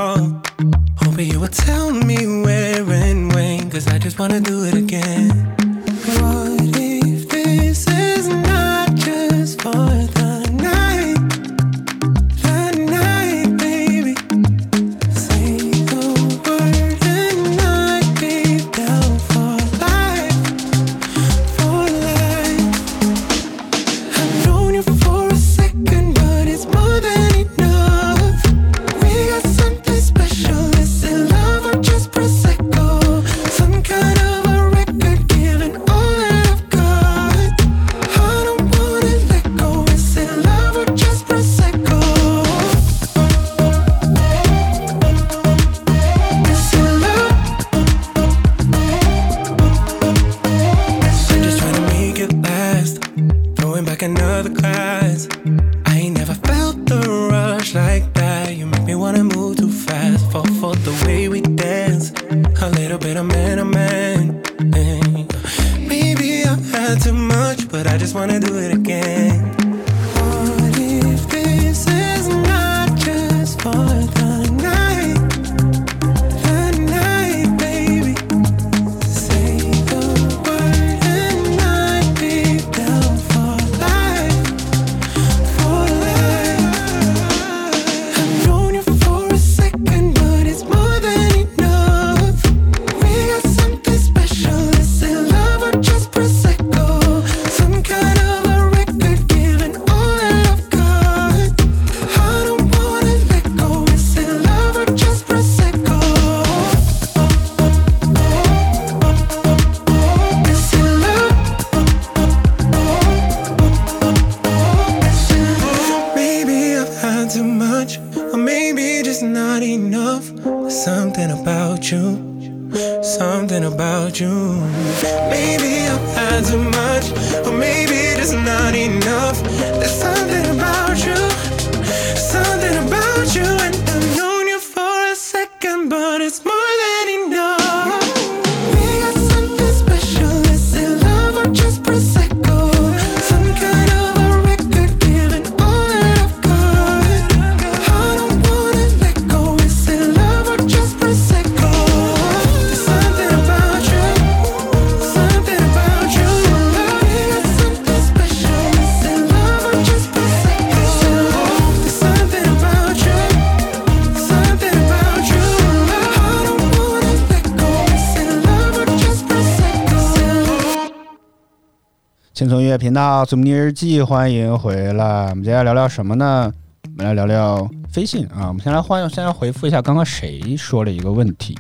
[172.93, 175.29] 那《祖母尼日记》，欢迎回来。
[175.29, 176.53] 我们今天聊聊什么呢？
[176.83, 178.49] 我们来聊聊飞信啊。
[178.49, 181.57] 我们先来欢，先来回复一下刚刚谁说了一个问题，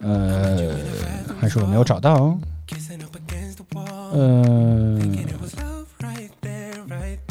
[0.00, 0.74] 呃，
[1.40, 2.36] 还是我没有找到。
[4.12, 5.24] 嗯、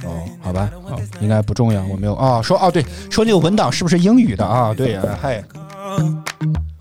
[0.05, 2.39] 哦好吧，哦，应该不重要，我没有哦。
[2.41, 4.73] 说哦，对，说那个文档是不是英语的啊？
[4.73, 5.43] 对呀、嗨，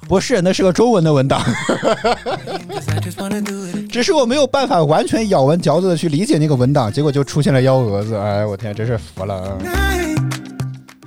[0.07, 1.43] 不是，那是个中文的文档，
[3.95, 8.17] 只是我没有办法完全咬文嚼字的去理解那个文档，结果就出现了幺蛾子。
[8.17, 9.57] 哎，我天，真是服了！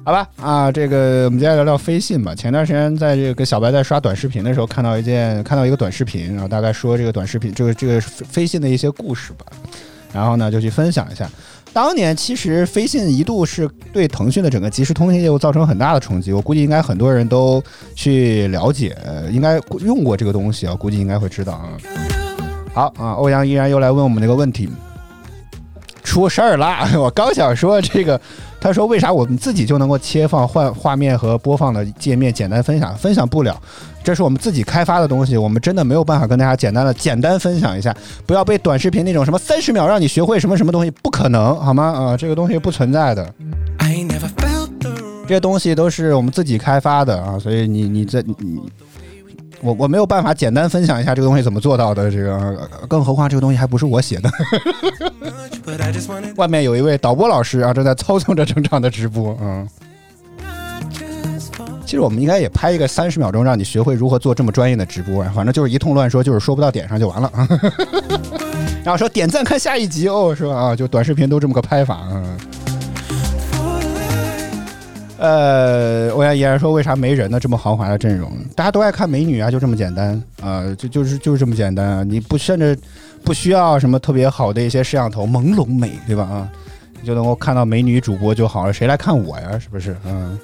[0.06, 2.34] 好吧，啊，这个我们接下来聊聊飞信吧。
[2.34, 9.46] 前段时间在这个跟小白在刷短视频的时候，看到一件看到一个短视频，然后大概说这个短视频这个这个飞信的一些故事吧，
[10.14, 11.30] 然后呢就去分享一下。
[11.74, 17.62] 当年其实飞信一度是对腾讯的整个即时通信业务造成很大的冲击，我估计应该很多人都
[17.96, 18.96] 去了解，
[19.30, 21.78] 应该用过这个东西啊，估计应该会知道啊。
[22.78, 24.70] 好啊，欧阳依然又来问我们这个问题，
[26.04, 26.88] 出事儿啦！
[26.96, 28.22] 我刚想说这个，
[28.62, 32.96] 他说为啥我们自己就能够切放换画面和播放的界面简单分享？
[32.96, 33.60] 分享不了，
[34.04, 37.92] 这是我们自己开发的东西，我们真的没有办法跟大家简单的简单分享一下，
[38.28, 41.84] 不要被短视频那种什么三十秒让你学会什么什么东西，不可能好吗？
[41.84, 43.24] 啊，这个东西不存在的。
[43.80, 44.70] I ain't never felt
[45.28, 48.62] 这些东西都是我们自己开发的啊，所以你你这你
[49.62, 54.30] 我我没有办法简单分享一下这个东西怎么做到的，这个更何况这个东西还不是我写的。
[56.38, 59.68] 外面有一位导播老师啊，正在操纵着整场的直播，嗯。
[61.86, 67.32] 其实我们应该也拍一个三十秒钟，让你学会如何做这么专业的直播，反正就是一通乱说，就是说不到点上就完了。
[68.84, 70.54] 然后说点赞看下一集哦，是吧？
[70.54, 72.38] 啊，就短视频都这么个拍法，嗯。
[75.18, 77.40] 呃，欧阳依然说，为啥没人呢？
[77.40, 82.04] 这么豪华的阵容，大家都爱看美女啊，就这么简单啊、就就是就是这么简单啊！
[82.04, 82.78] 你不甚至
[83.24, 86.24] 不需要什么特别好的一些摄像头，朦胧美，对吧？
[86.24, 86.50] 啊，
[87.02, 89.58] 你就能够看到美女主播就好了，谁来看我呀？
[89.58, 89.96] 是不是？
[90.06, 90.38] 嗯。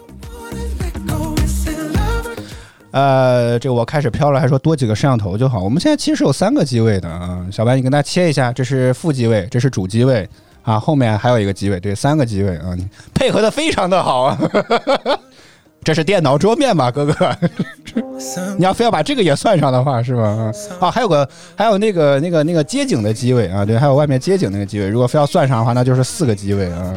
[2.89, 5.63] 呃，这个我开始飘了，还说多几个摄像头就好。
[5.63, 10.27] 我们现在其实有三个机位的啊，小白你跟大家切一下，这是副机位，这是主机位
[10.63, 14.37] 啊，后面还有一个机位，对，三个机位啊，你配合的非常的好啊。
[15.83, 17.13] 这是电脑桌面吧，哥哥？
[18.57, 20.49] 你要非要把这个也算上的话，是吧？
[20.79, 26.93] 啊，还有个还有那个那个那个街景的机位啊，对，还有外面街景那个机位，如果非要算上的话，那就是四个机位啊。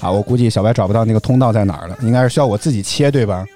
[0.00, 3.46] 啊，我估计小白找不到那个通道在哪儿了，应该是需要我自己切，对吧？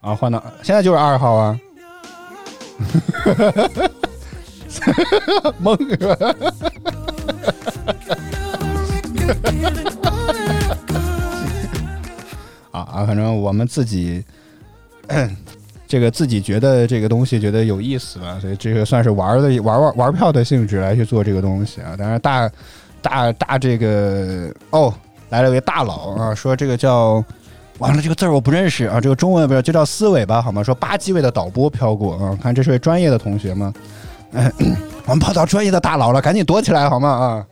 [0.00, 1.58] 啊，换到现在就是二号啊，
[5.60, 6.34] 懵是吧？
[12.70, 14.24] 啊啊，反正我们自己。
[15.86, 21.96] 这个自己觉得这个东西觉得有意思吧，所以这个算是玩的玩玩玩票的性质来去做这个东西啊。
[21.96, 22.50] 当然大
[23.00, 24.92] 大大这个哦，
[25.30, 27.24] 来了位大佬啊，说这个叫
[27.78, 30.62] 完了这个字儿我不认识啊，这个中文不是就叫思维吧，好吗？
[30.62, 33.72] 说八机位的导播飘过啊，看这是位专业的同学吗？
[34.32, 34.52] 哎
[35.06, 37.08] 我们碰到专业的大佬了，赶紧躲起来好吗？
[37.08, 37.46] 啊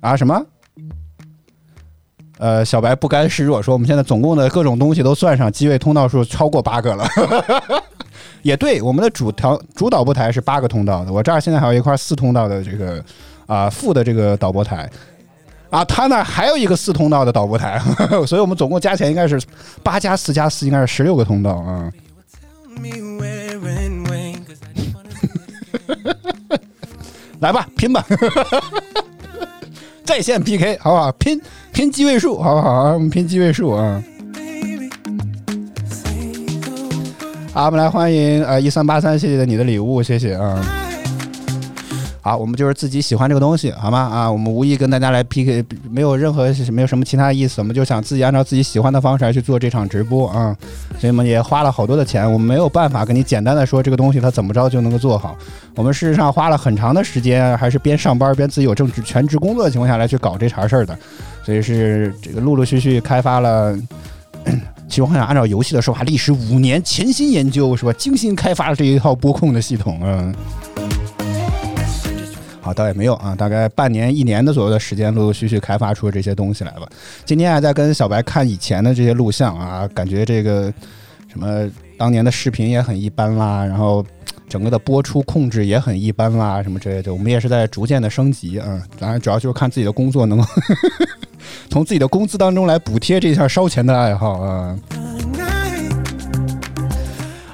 [0.00, 0.44] 啊什么？
[2.38, 7.08] 呃，小白不甘示弱说，我们现在总共的各种东西都算上，机位通道数超过八个了。
[8.42, 13.02] 也对，我们的主调主导播台是八个通道的，我这儿现在还有一块四通道的这个
[13.46, 14.88] 啊、副的这个导播台。
[15.70, 17.80] 啊，他那还有一个四通道的导播台，
[18.26, 19.40] 所以我们总共加起来应该是
[19.82, 21.90] 八加四加四，应该是十六个通道啊。
[22.78, 22.90] me
[27.40, 28.04] 来吧，拼吧，
[30.04, 31.12] 在线 PK 好不好？
[31.12, 31.40] 拼
[31.72, 32.92] 拼机位数，好不好？
[32.94, 34.02] 我们拼机位数啊！
[37.52, 40.85] 好，我们来欢迎呃一三八三，谢谢你的礼物，谢谢啊。
[42.26, 44.00] 好，我们就是自己喜欢这个东西，好吗？
[44.00, 50.52] 啊，我们无意跟大家来 PK，没有任何没有什么其他意思，我们就想自己按照自己喜欢的方式来去做这场直播啊。
[50.98, 55.36] 所以我们也花了好多的钱，我们没有办法跟你简单的说这个东西它怎么着就能够做好。
[55.76, 60.98] 我们事实上花了很长的时间，还是边上班边自己有正职全职工作的情况下来去搞这茬事儿的，
[61.44, 63.78] 所以是这个陆陆续续开发了。
[64.88, 67.92] 其实我想按照游戏的说法，历时五年潜心研究，是吧？
[67.92, 70.34] 精心开发了这一套播控的系统，嗯。
[72.66, 76.88] 啊，倒也没有啊，大概半年、一年的左右的时间，陆陆续续开发出这些东西来吧。
[77.24, 80.72] 今天还在跟小白看以前的这些录像啊，感觉这个
[81.28, 84.04] 什么当年的视频也很一般啦，然后
[84.48, 87.14] 整个的播出控制也很一般啦，什么之类的。
[87.14, 90.44] 我们也是在逐渐的升级啊，当然主要就是看自己的工作能够
[91.70, 94.76] 从自己的工资当中来补贴这项烧钱的爱好啊。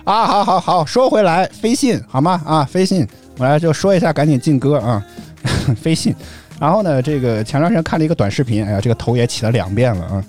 [0.05, 2.43] 啊，好好好，说回来，飞信好吗？
[2.45, 3.07] 啊，飞信，
[3.43, 5.05] 来就说一下，赶紧进歌啊，
[5.77, 6.15] 飞信。
[6.61, 10.25] 然后呢，这个前段时间看了一个短视频，哎呀，这个头也起了两遍了啊。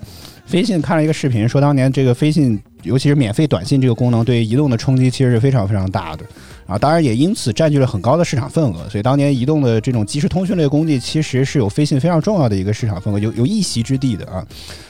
[0.46, 6.26] 飞信看了一个视频，说当年这个飞信，尤其是免费短信这个功能，对移动的冲击其实是非常非常大的。
[6.74, 14.44] 啊，当然也因此占据了很高的市场份额，所以当年移动的这种即时通讯类工具，其实是有飞信非常重要的一个市场份额，有有一席之地的啊。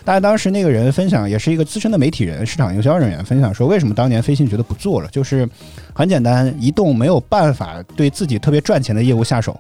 [0.06, 5.46] 但是当时那个人分享，也是一个资深的媒体人、市场营销人员，分享说，为什么当年飞信觉得不做了，就是
[5.94, 9.60] 很简单，移动没有办法对自己特别赚钱的业务下手。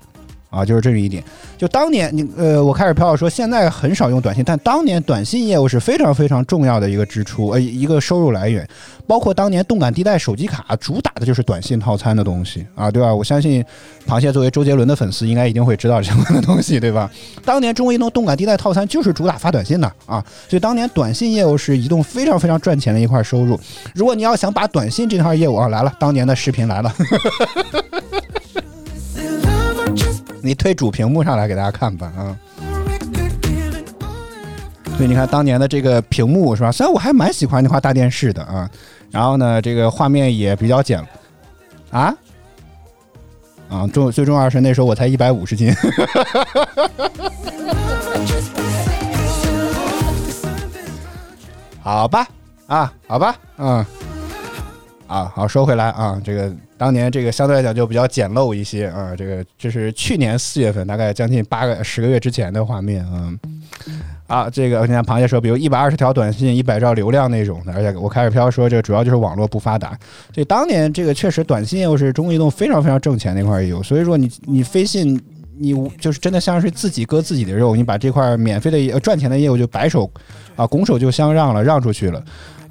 [0.53, 1.23] 啊，就是这么一点。
[1.57, 8.67] 就当年你呃，我开始飘说现在很少用短信，但当年短信业务是非常非常重要的一个支出，呃，一个收入来源。
[9.05, 13.13] 包括当年动感地带手机卡主打的就是短信套餐的东西啊，对吧？
[13.13, 13.63] 我相信
[14.07, 17.09] 螃蟹作为周杰伦的粉丝，应该一定会知道相关的东西，对吧？
[17.43, 23.59] 当年中国移动动感地带套餐就是主打发短信的啊，所以当年短信业务是移动非常非常赚钱的一块收入。
[23.93, 26.93] 如果你要想把短信这块业务啊来了，当年的视频来了。
[30.45, 32.37] 你推主屏幕上来给大家看吧啊！
[34.97, 36.69] 所以你看当年的这个屏幕是吧？
[36.69, 38.69] 虽然我还蛮喜欢那块大电视的啊，
[39.09, 40.99] 然后呢，这个画面也比较简
[41.91, 42.13] 啊
[43.69, 45.73] 啊，重最重要是那时候我才一百五十斤，
[51.81, 52.27] 好吧
[52.67, 53.85] 啊，好吧，嗯。
[55.07, 63.33] 啊，好，说回来啊，这个当年这个相对来讲就比较简陋一些啊，这个这是去年四月份，大概将近八个十个月之前的画面啊。
[64.25, 69.89] 啊，这个你看螃蟹说，比如一百二十条短信，一百兆流量那种的，而且我开始飘说，这个主要就是网络不发达，
[70.33, 75.21] 所以当年这个确实短信业务是中国移动非常非常挣钱的一块业务，所以说你你飞信
[75.57, 80.09] 你就是真的像是自己割自己的肉，你把这块免费的呃赚钱的业务就白手
[80.55, 82.23] 啊拱手就相让了，让出去了。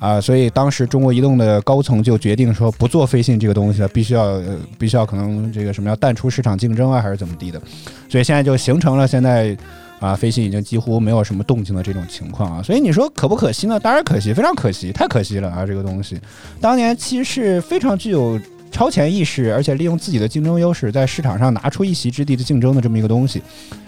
[0.03, 4.42] 啊，所以当时中国移动的高层就决定说不做飞信这个东西了，必须要，
[4.76, 7.62] 必须要可能这个什么要淡出市场竞争啊，还是怎么地的，
[8.09, 9.57] 所以现在就形成了现在
[10.00, 12.61] 啊，飞信已经几乎没有什么动静的这种情况啊。
[12.61, 13.78] 所以你说可不可惜呢？
[13.78, 15.64] 当然可惜，非常可惜，太可惜了啊！
[15.64, 16.20] 这个东西
[16.61, 18.36] 当年其实是非常具有
[18.72, 23.40] 超前意识，而且利用自己的竞争优势在市场上拿出一席之地的竞争的这么一个东西，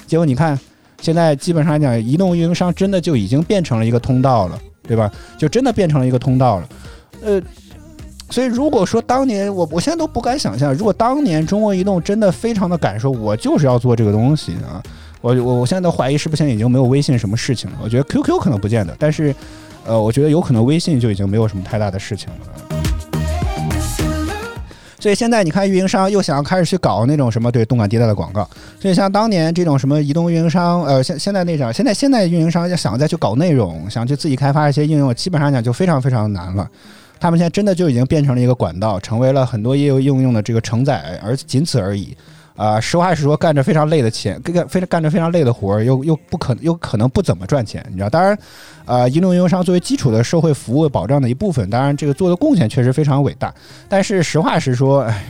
[0.06, 0.56] 结果你看
[1.00, 4.56] 现在基本上来讲，移动运营商真的就已经变成了一个通道了。
[4.86, 5.10] 对吧？
[5.38, 6.68] 就真的变成了一个通道了，
[7.22, 7.40] 呃，
[8.30, 14.82] 所以如果说当年我，我现在都不敢想象，如果当年中国移动真的非常的敢说，我就是要做这个东西啊，
[15.20, 17.78] 我我我现在都怀疑是不是现在已经没有微信什么事情了？
[17.82, 19.34] 我觉得 QQ 可能不见得，但是，
[19.86, 22.73] 呃，我觉得有可能微信就已经没有什么太大的事情了。
[25.04, 28.48] 所以现在你看，运营商又想要开始去搞那种什么对动感地带的广告。
[28.80, 36.66] 所以像当年这种什么移动运营商，呃，现现在那啥，现在现在运营商要想再去搞内容，想去自己开发一些应用，基本上讲就非常非常难了。
[37.20, 42.16] 他们现在真的就已经变成了一个管道，成为了很多业务应用的这个承载，而仅此而已。
[42.56, 48.08] 啊，实话实说，干着非常累的钱，干非常干着非常累的活儿，又又不可能又可能不怎么赚钱，你知道？
[48.08, 48.38] 当然，
[48.84, 53.52] 呃，移动运营商作为基础的社会服务保障的一部分，当然这个做的贡献确实非常伟大。
[53.88, 55.24] 但是实话实说，哎，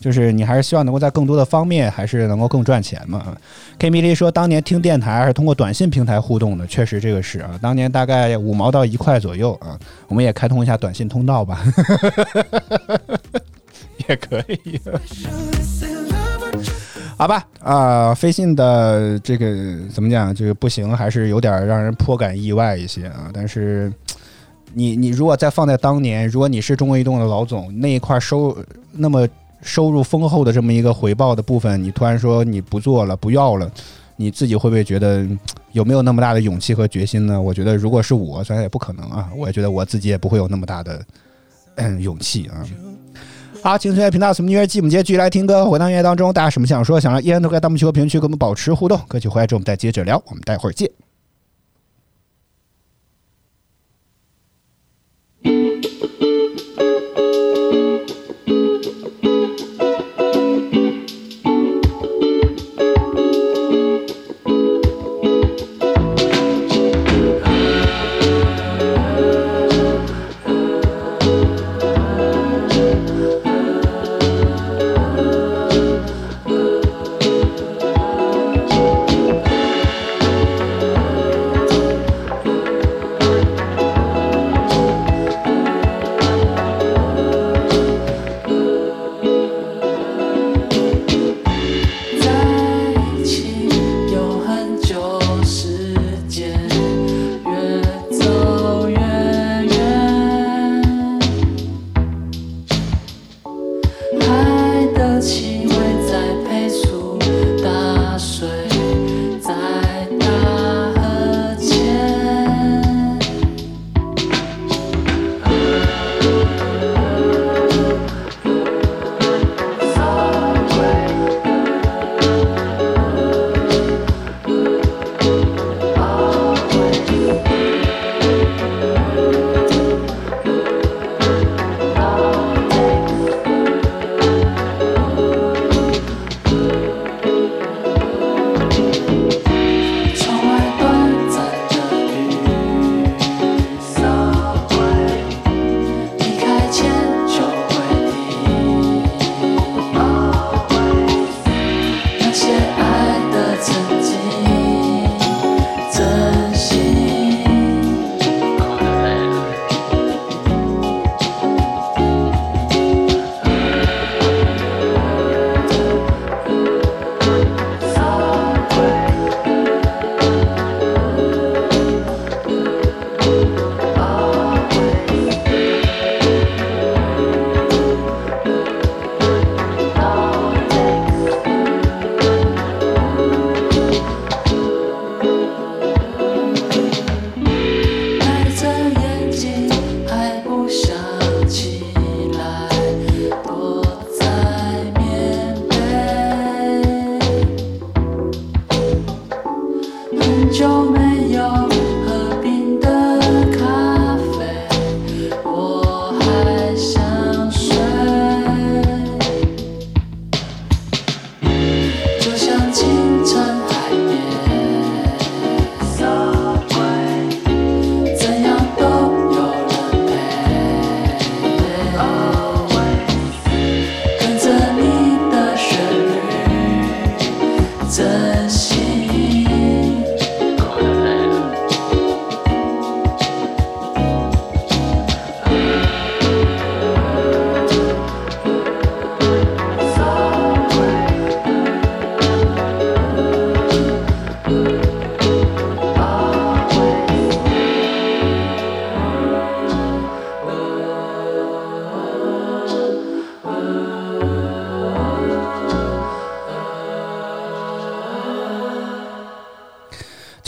[0.00, 3.36] 就是你还是希望能够在更多的方面，还是能够更赚钱嘛。
[3.78, 11.62] K 米莉说，当年听电台还是通过短信平台互动的，确实这个是啊，当年大概五毛到一块左右啊，我们也开通一下短信通道吧，
[14.08, 14.80] 也可以。
[17.18, 20.32] 好吧，啊，飞信的这个怎么讲？
[20.32, 23.28] 这个不行，还是有点让人颇感意外一些啊。
[23.34, 23.92] 但是，
[24.72, 28.56] 你你如果再放在当年，如果你是中国移动的老总，那一块收
[28.92, 29.26] 那么
[29.62, 33.68] 收入丰厚的这么一个回报的部分，你突然说你不做了，不要了，
[34.14, 35.26] 你自己会不会觉得
[35.72, 37.42] 有没有那么大的勇气和决心呢？
[37.42, 41.04] 我觉得，如果是我，虽然也不可能啊，我也觉得我自己也不会有那么大的
[41.98, 42.62] 勇气啊。
[43.60, 45.66] 好，请随频道什么音乐季，我们接继续来听歌。
[45.66, 46.98] 回到音乐当中，大家什么想说？
[47.00, 48.98] 想让依然都在弹幕区和评论区跟我们保持互动。
[49.08, 50.22] 歌曲回来之后，我们再接着聊。
[50.26, 50.88] 我们待会儿见。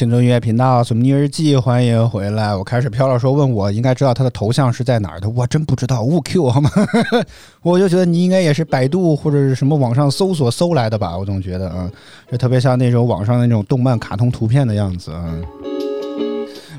[0.01, 2.57] 青春音乐频道《索尼日记》，欢迎回来。
[2.57, 6.70] 我开始飘了说问我应该知道他的头像是在哪儿的，我真不知道，误 Q 好吗？
[7.61, 11.90] 我就觉得你应该也是百度或者是什么网上搜索搜来的吧，我总觉得啊，
[12.32, 15.38] 就特别像那种网上那种动漫卡通图片的样子啊。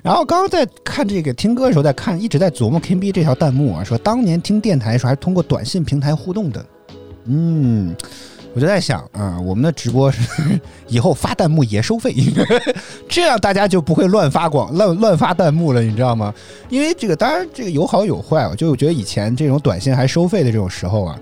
[0.02, 6.66] 然后刚刚在看这个听歌的时候，在看一直在琢磨 KB 这条弹幕啊，说当年听电台的时候还是通过短信平台互动的，
[7.26, 7.96] 嗯。
[8.54, 10.20] 我就在想啊，我们的直播是
[10.88, 12.14] 以后发弹幕也收费，
[13.08, 16.34] 这样大家就不会乱发广乱乱发弹幕了，你知道吗？
[16.70, 21.20] 因为这个当然这个有好有坏，我就觉得以前这种短信还收费的这种时候啊，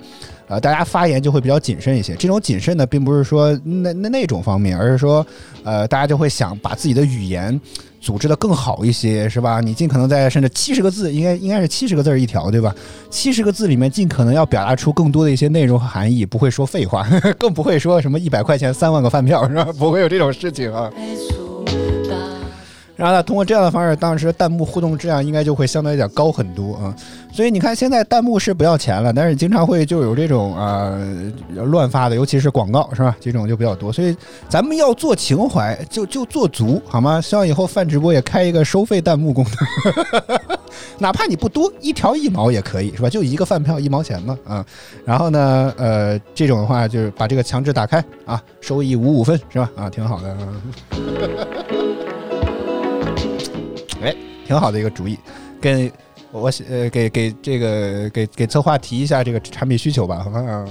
[0.50, 2.14] 呃，大家发言就会比较谨慎一些。
[2.16, 5.26] 这种谨慎呢，并不是说那那那种方面，而是说
[5.64, 7.58] 呃，大家就会想把自己的语言。
[8.02, 9.60] 组织的更好一些，是吧？
[9.60, 12.74] 你尽可能在甚至七十个字，应该应该是七十个字一条，对吧？
[13.10, 17.06] 七十个字里面尽可能要表达出更多的一些内容和含义，不会说废话，
[17.38, 19.66] 更不会说什么一百块钱三万个饭票，是吧？
[19.78, 20.90] 不会有这种事情啊。
[23.00, 26.94] 然后呢，通过这样的方式，当时弹幕互动质量应该就会相对来讲高很多啊。
[27.32, 31.00] 所以你看，现在弹幕是不要钱了，但是经常会就有这种啊
[31.56, 33.16] 乱发的，尤其是广告，是吧？
[33.22, 33.90] 这种就比较多。
[33.90, 34.14] 所以
[34.50, 37.22] 咱们要做情怀，就就做足，好吗？
[37.22, 40.50] 希望以后饭直播也开一个收费弹幕功能，
[41.00, 43.10] 哪怕你不多，一条一毛也可以，是吧？
[43.10, 44.66] 就一个饭票一毛钱嘛，啊。
[45.06, 49.72] 然后呢，呃，这种的话就是把这个强制打开啊，收益五五分，是吧？
[49.78, 51.89] 啊，挺好的啊。
[54.50, 55.16] 挺好的一个主意，
[55.62, 55.92] 跟
[56.32, 60.40] 我呃给给这个给给策划提一下这个产品需求吧，好吧？
[60.40, 60.66] 啊。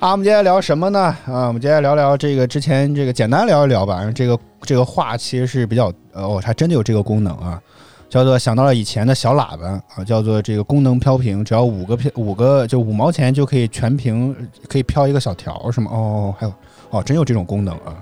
[0.00, 0.98] 啊，我们接下来聊什么呢？
[1.24, 4.10] 啊，我们接下来聊聊这个之前这个简单聊一聊吧。
[4.12, 7.62] 这个这个话其实是比较呃，哦，还真的有这个功能啊，
[8.08, 14.34] 叫做想到了以前的小喇叭啊，叫做这个功能飘屏，只要五个飘五个就五毛钱就可以全屏
[14.68, 15.92] 可以飘一个小条，是吗？
[15.94, 16.52] 哦，还有。
[16.90, 17.96] 哦，真有这种功能啊！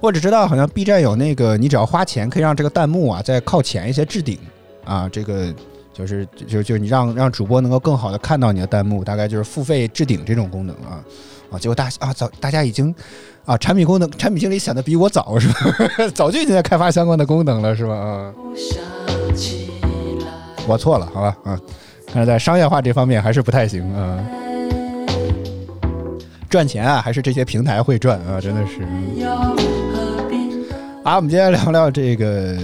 [0.00, 4.38] 我只知道好像 B 站有那个，你只要花钱可以让这个弹幕啊再靠前一些置顶
[4.84, 5.52] 啊，这个
[5.92, 11.04] 就是就就你让让主播能够更好的看到你的弹幕，大概就是付费置顶这种功能啊
[11.50, 11.58] 啊！
[11.58, 12.94] 结果大啊早大家已经
[13.44, 15.54] 啊产品功能产品经理想的比我早是吧？
[16.14, 17.94] 早就已经在开发相关的功能了是吧？
[17.94, 18.32] 啊，
[20.66, 21.60] 我错了好吧啊，
[22.06, 24.18] 看来在商业化这方面还是不太行啊。
[26.50, 28.40] 赚钱啊，还是这些平台会赚啊？
[28.40, 28.82] 真的是。
[31.04, 32.56] 啊，我们今天聊聊这个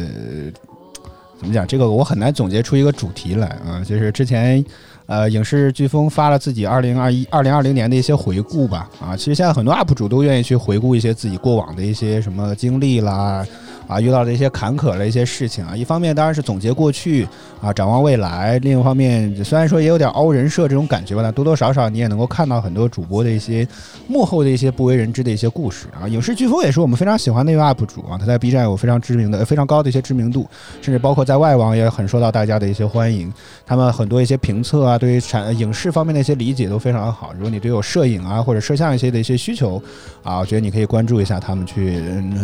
[1.39, 1.65] 怎么讲？
[1.65, 3.81] 这个我很难总结出一个主题来啊。
[3.87, 4.63] 就是之前，
[5.07, 8.91] 呃，影视飓风发了自己二零二一、二零二零年的一些回顾吧。
[9.01, 13.47] 啊，其实现在很多 UP 主都愿意去回顾一些自己过往的一些什么经历啦。
[13.87, 17.27] 啊，遇到的一些坎坷的一些事情啊，一方面当然是总结过去
[17.61, 23.67] 啊，展望未来；另一方面，虽然说也有点凹人设这种感觉吧，但多多少少你也能够看到很多主播的一些
[24.09, 26.09] 幕后的一些不为人知的一些故事啊。
[26.09, 30.47] 影视飓风也是我们非常喜欢的一位 UP 主啊，他在 B 站有非常知名的、非常高的一些知名度，
[30.83, 33.33] 甚至包括在外网也很受到大家的一些欢迎。
[33.65, 37.33] 他们很多一些评测啊，对于产影视方面的一些理解都非常好。
[37.35, 39.83] 如果你对有摄影啊或者摄像一些的一些需求
[40.23, 42.01] 啊，我觉得你可以关注一下他们去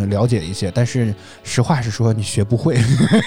[0.09, 0.71] 了解一些。
[0.73, 2.77] 但是实话实说，你学不会，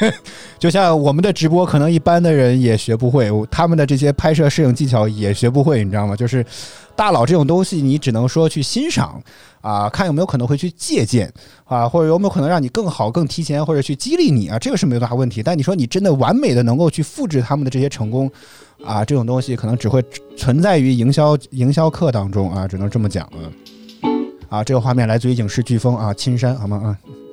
[0.58, 6.14] 就像我们的直播，可能一般的人也学不会，他们的这些拍摄摄影技巧也学不会，你知道吗？
[6.14, 6.44] 就是
[6.94, 9.20] 大佬这种东西，你只能说去欣赏
[9.60, 11.32] 啊，看有没有可能会去借鉴
[11.64, 15.42] 啊，或者有没有可能让你更好、更提前，或者去激励你啊，这个是没有大问题。
[15.42, 18.30] 但你说你真的完美的能够去复制他们的这些成功
[18.84, 20.02] 啊，这种东西可能只会
[20.36, 24.10] 存在于营销营销课当中啊，只能这么讲了。
[24.48, 26.76] 啊，这个画面来自于影视飓风啊，青山，好吗？
[26.76, 27.25] 啊。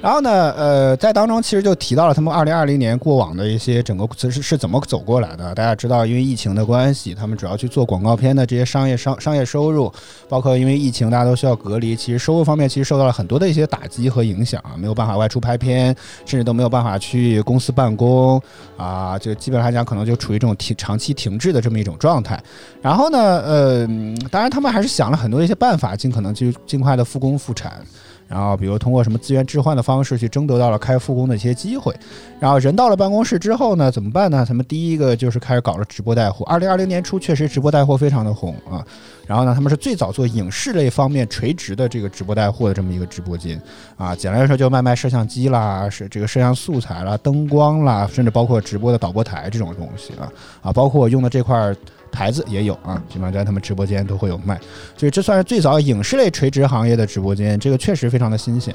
[0.00, 5.52] 然后呢，呃，在当中其实就提到了他们二零二零年过往的一些整个是是怎么走过来的。
[5.56, 9.92] 大家知道，因为疫情的关系，他们主要去做广告片的这些商业商商业收入，
[10.28, 15.86] 包括因为疫情大家都需要隔离，其实收入方面其实受到了很多的一些打击和影响啊，没有办法外出拍片，
[16.24, 18.40] 甚至都没有办法去公司办公
[18.76, 22.40] 啊，就基本上来讲可能就处于这种停长期停滞的这么一种状态。
[22.80, 23.86] 然后呢，呃，
[24.30, 27.84] 当然他们还是想了很多一些办法，尽可能去尽快的复工复产。
[28.28, 31.94] 然后，比如通过什么资源置换的方式去争得到了开复工的一些机会。
[32.38, 34.44] 然后人到了办公室之后呢，怎么办呢？
[34.46, 36.44] 他们第一个就是开始搞了直播带货。
[36.44, 38.84] 二零二零年初确实直播带货非常的红啊。
[39.26, 43.60] 然后呢，他们是最早做影视类方面垂直的这个直播带货的这么一个直播间
[43.96, 44.14] 啊。
[44.14, 50.30] 简单来说，就卖卖摄像机啦，是这个摄像素材啦、灯光啦，甚至包括直播的导播台这种东西啊
[50.62, 51.74] 啊，包括用的这块。
[52.10, 54.58] 牌子也有啊，基本上在他们直播间都会有卖，
[54.96, 58.74] 所以这算是最早影视类垂直行业的直播间，这个确实非常的新鲜。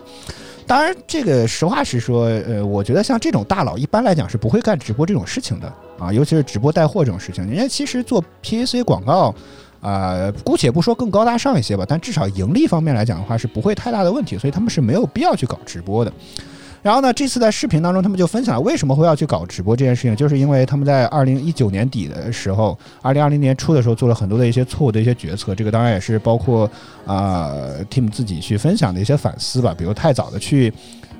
[0.66, 9.34] 当然，这个实话实说，呃，我觉得像这种大佬一般来讲是不会干直播这种事情的啊，尤其是直播带货这种事情，人家其实做 PAC 广告。
[9.82, 16.14] 啊、姑且不说更高大上一些吧，但至少盈利方面来讲的话是不会太大的问题，所以他们是没有必要去搞直播的。
[16.84, 26.70] 然后呢，这次在视频当中，他们就分享了为什么会要去搞直播这件事情，就是因为他们在二零一九年底的时候，二零二零年初的时候做了很多的一些错误的一些决策，这个当然也是包括
[27.06, 27.52] 啊、
[27.90, 30.72] Tim 自己去分享的一些反思吧，比如太早的去。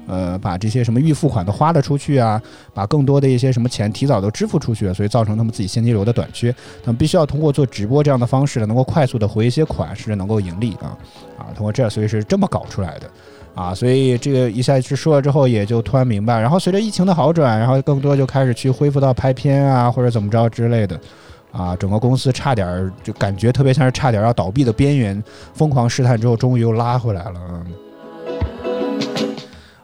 [0.06, 2.42] 呃，把这些什么预付款都花了出去啊，
[2.74, 6.54] 把更多的一些什么钱提早都支付出去，所以造成他们自己现金流的短缺。
[6.84, 10.92] 他们必须要通过做直播这样的方式呢，能够快速的回一些款，甚至能够盈利啊
[11.38, 13.10] 啊，通过这，所以是这么搞出来的。
[13.56, 16.40] 啊，所以这个一下去说了之后，也就突然明白。
[16.40, 21.00] 然后随着疫情的好转，然后更多就开始去恢复到拍片啊，或者怎么着之类的。
[21.52, 25.24] 啊，整个公司差点就感觉特别像是差点要倒闭的边缘，
[25.54, 27.34] 疯狂试探之后，终于又拉回来了。
[27.50, 27.66] 嗯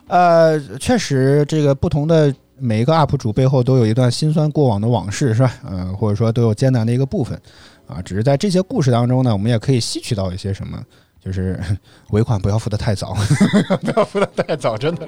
[0.07, 5.53] 呃，确实，这个不同的每一个 UP 主背后都有一段辛酸过往的往事，是吧？
[5.69, 7.39] 嗯、或者说都有艰难的一个部分
[7.85, 8.01] 啊。
[8.01, 10.83] 只是在这些故事当中呢，我们也可以吸取到一些什么，
[11.23, 11.59] 就是
[12.11, 13.15] 尾款不要付的太早，
[13.81, 15.07] 不要付的太早，真的。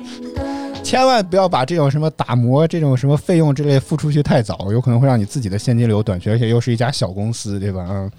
[0.83, 7.85] 千万不要把这种什么打磨、这种什么费用之类付出去太早，有可能会让你自己的现金流短缺，而且又是一家小公司，对吧？
[7.89, 8.11] 嗯。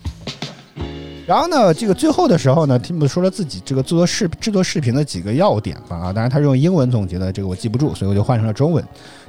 [1.27, 8.85] 然后呢，这个最后的时候呢，Tim 说了自己这个做视制作视频的几个要点吧啊，当然他是用英文总结的，这个我记不住，所以我就换成了中文。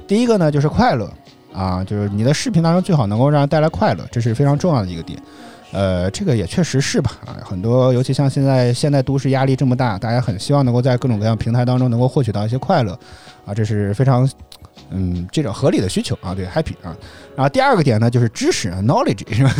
[0.06, 1.10] 第一个呢就是快乐
[1.52, 5.18] 啊，就是你的视频当中最好能够让人带来快乐，这是非常重要的一个点。
[5.74, 12.96] 呃，这个也确实是吧啊，很多尤其像现在现在都市压力这么大，大家很希望能够在各种各样平台当中能够获取到一些快乐
[13.44, 14.30] 啊，这是非常
[14.90, 16.96] 嗯这种合理的需求啊，对 happy 啊。
[17.34, 19.52] 然后第二个点呢就是知识啊 knowledge 是吧？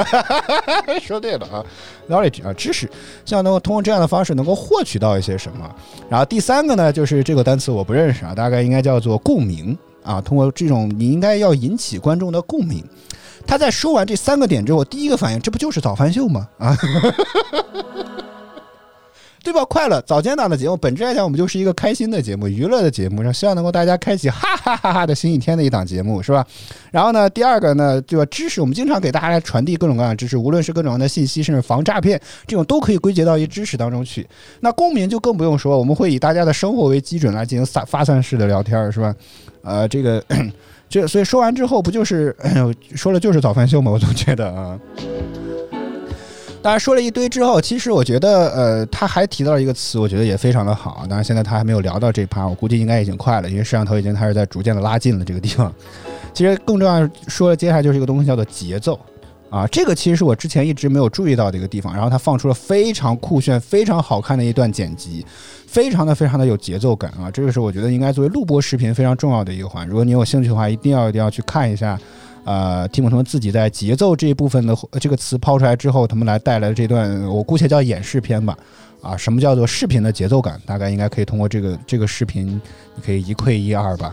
[1.00, 1.64] 说对了啊
[2.08, 2.90] ，knowledge 啊，知识，
[3.24, 5.70] 希望能够通过这样的方式能够获取到一些什么。
[6.08, 10.20] 然后第三个呢，就是这个单词我不认识啊，大概应该叫做共鸣啊。
[10.20, 12.84] 通过这种，你应该要引起观众的共鸣。
[13.46, 16.48] 他在说完这三个点之后，第一个反应，这不就是早饭秀吗？
[16.58, 16.76] 啊，
[19.42, 19.64] 对吧？
[19.64, 26.46] 快乐早间档的节目，本质来讲，我们就是一个开心的节目、娱乐的节目，让希望能够大家开启哈哈哈哈的新一天的一档节目，是吧？
[26.92, 28.24] 然后呢，第二个呢，对吧？
[28.26, 34.28] 知识，我们经常给大家传递各种各样的知识，无论是各种各样的信息，甚至防诈骗，这种都可以归结到一知识当中去。
[34.60, 39.14] 那公民就更不用说，我们会以大家的生活为基准来进行散发散式的聊天，是吧？
[39.62, 40.22] 呃，这个，
[40.90, 43.90] 这所以说完之后，不就是哎呦说了就是早饭秀吗？
[43.90, 44.78] 我总觉得啊。
[46.62, 51.06] 当然说了一堆之后，其实我觉得，呃，他还提到了一个词，我觉得也非常的好。
[51.08, 55.72] 当然现在他还没有聊到这趴，我估计应该已经快了，因为摄像头已经开始在逐渐的拉近了这个地方。
[56.34, 59.00] 其实更重要说的，接下来就是一个东西叫做节奏
[59.48, 61.94] 啊，这个其实是我之前一直没有注意到的一个地方。
[61.94, 65.24] 然后他放出了非常酷炫、非常好看的一段剪辑，
[65.70, 69.86] 非常的非常的有节奏感啊，这个是我觉得应该作为录播视频非常重要的一个环。
[69.86, 71.96] 如果你有兴趣的话，一定要一定要去看一下。
[72.42, 78.58] 呃，蒂姆他们自己在节奏这一部分的这个词抛出来之后，他们来带来的这段，我姑且叫演示片吧。
[79.00, 80.60] 啊，什么叫做视频的节奏感？
[80.66, 82.60] 大概应该可以通过这个这个视频，
[82.96, 84.12] 你可以一窥一二吧。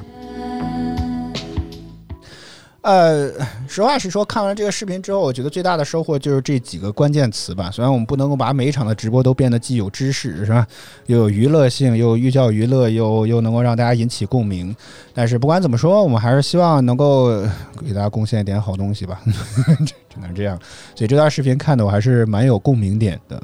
[2.82, 3.30] 呃，
[3.68, 7.70] 实话实说，看完这个视频之后，我觉得最大的收获就是这几个关键词吧。
[7.70, 10.66] 虽然我们不能够把每一场的直播都变得既有知识是吧，
[11.08, 14.74] 又有娱乐性，又寓教于乐，又又能够让大家引起共鸣，
[15.14, 17.42] 但是不管怎么说，我们还是希望能够
[17.86, 19.22] 给大家贡献一点好东西吧，
[19.84, 20.58] 只能这样。
[20.96, 23.42] 所以这段视频看的我还是蛮有共鸣点的。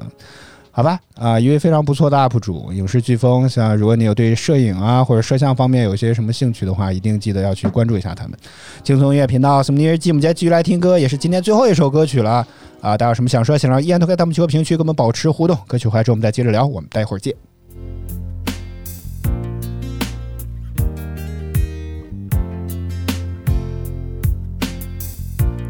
[0.76, 3.48] 好吧，啊，一位非常不错的 UP 主，影视飓风。
[3.48, 8.36] 像如果你有对摄影啊或者摄像方面有些什么兴趣的话，一定记得要去关注一下他们。
[8.82, 12.44] 轻松音乐频道，什么音乐季，我们今天继续来听歌，也是今天最后一首歌曲了。
[12.80, 15.56] 啊，大家有什么想说，想让依然都可以弹幕区和评论区跟我们保持互动。
[15.68, 17.32] 歌曲回来之后我们再接着聊，我们待会儿见。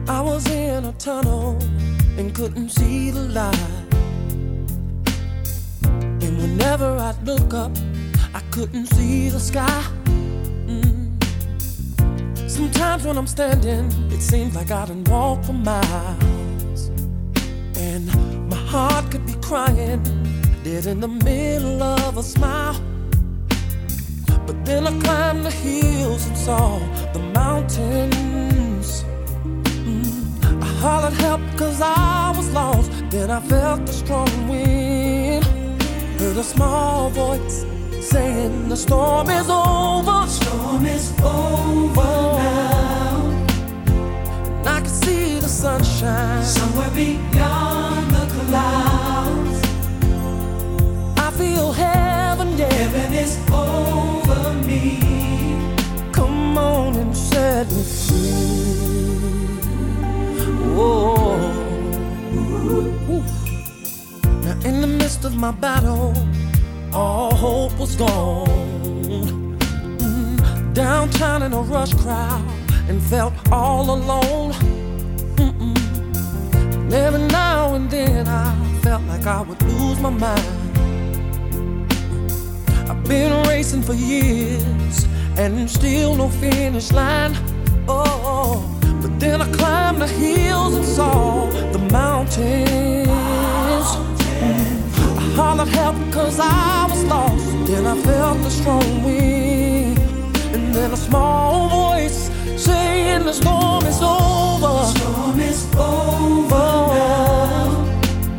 [0.06, 1.56] I was in a tunnel
[2.16, 3.83] and couldn't see the light.
[6.44, 7.72] Whenever I'd look up,
[8.34, 9.82] I couldn't see the sky.
[10.66, 11.16] Mm.
[12.50, 16.90] Sometimes when I'm standing, it seems like I done walked for miles.
[17.78, 18.04] And
[18.50, 20.02] my heart could be crying,
[20.62, 22.78] dead in the middle of a smile.
[24.46, 26.78] But then I climbed the hills and saw
[27.14, 29.02] the mountains.
[30.62, 32.90] I hollered help cause I was lost.
[33.08, 34.83] Then I felt the strong wind.
[36.24, 37.66] Heard a small voice
[38.00, 40.26] saying the storm is over.
[40.26, 43.26] Storm is over now.
[44.58, 49.60] And I can see the sunshine somewhere beyond the clouds.
[51.18, 52.72] I feel heaven, yeah.
[52.72, 55.00] Heaven is over me.
[56.10, 58.24] Come on and set me free.
[60.74, 61.24] Oh.
[64.62, 66.14] In the midst of my battle,
[66.92, 68.48] all hope was gone.
[69.98, 72.42] Mm, Downtown in a rush crowd
[72.88, 74.52] and felt all alone.
[75.36, 76.92] Mm-mm.
[76.92, 80.60] Every now and then I felt like I would lose my mind.
[82.88, 87.34] I've been racing for years and still no finish line.
[87.88, 88.62] Oh,
[89.02, 93.23] but then I climbed the hills and saw the mountains.
[94.44, 97.66] I hollered help cause I was lost.
[97.66, 99.98] Then I felt the strong wind.
[100.54, 104.60] And then a small voice saying the storm is over.
[104.60, 107.84] The storm is over now.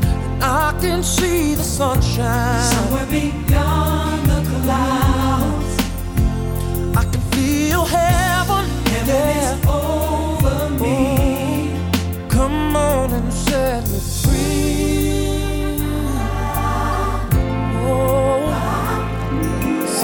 [0.03, 2.63] And I can see the sunshine.
[2.73, 4.94] Somewhere beyond the clouds.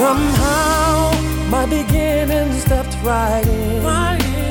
[0.02, 1.12] Somehow
[1.48, 3.82] my beginning stepped right in.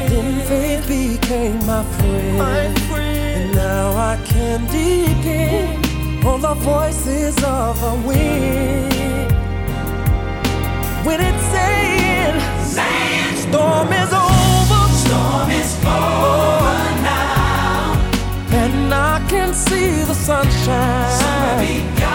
[0.10, 2.78] Then faith became my friend.
[2.90, 9.34] And now I can depend on the voices of the wind.
[11.06, 12.40] When it's saying,
[13.44, 16.80] storm is over, storm is over
[17.12, 18.00] now,
[18.52, 22.11] and I can see the sunshine.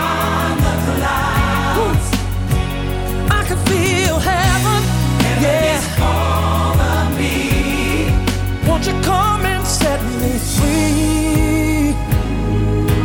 [9.07, 11.95] Come and set me free?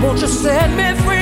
[0.01, 1.20] Won't you set me free?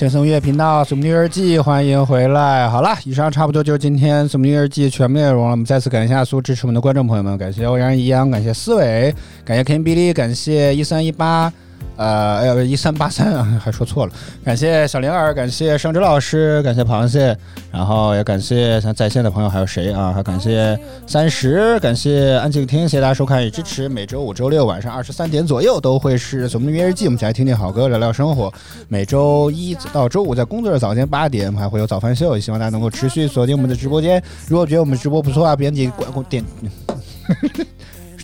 [0.00, 2.66] 轻松乐频道《什么音乐日记》，欢迎回来。
[2.66, 5.50] 好了，以上差不多就是今天《什么音乐日记》全部内容了。
[5.50, 11.52] 我们再次感谢所有支持我们的观众朋友们，感谢欧阳一阳，感谢思维，感谢 K Bili，感谢一三一八。
[11.96, 14.12] 呃，哎呀，一三八三啊，还说错了。
[14.42, 17.36] 感谢小灵儿，感谢盛之老师，感谢螃蟹，
[17.70, 20.10] 然后也感谢像在线的朋友还有谁啊？
[20.10, 23.86] 还感谢三十，感谢安静听，谢谢大家收看与支持。
[23.86, 28.50] 每周五、周六晚上二十三点左右都会是《什么音乐日记》，我们一起来听听好歌，聊聊生活。
[28.88, 34.22] 每周一到周五在工作日早间八点，我们还会有早饭秀，也希望大家能够持续锁定我们的直播间。
[34.48, 36.42] 如果觉得我们直播不错啊，编辑关关点。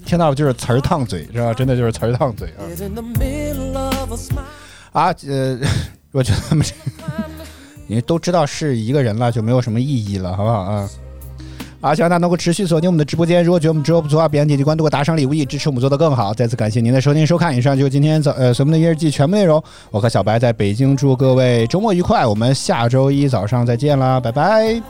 [0.05, 1.53] 听到了就是词儿烫嘴，是吧？
[1.53, 2.63] 真的就是词儿烫嘴啊！
[4.93, 5.59] 啊，呃，
[6.13, 6.75] 我觉得他们这，
[7.87, 10.89] 你都知道是一个人了，就没有什么意义了，好不好啊？
[11.83, 13.45] 啊，希望大家能够持续锁定我们的直播间。
[13.45, 16.33] 如果觉得我们直播不错啊，别忘点击关注、打赏、礼物，以支持我们做得更好。
[16.33, 17.55] 再次感谢您的收听收看。
[17.57, 19.63] 以上就是今天早呃什么的音乐日记全部内容。
[19.91, 22.27] 我和小白在北京，祝各位周末愉快。
[22.27, 24.83] 我们下周一早上再见啦，拜拜。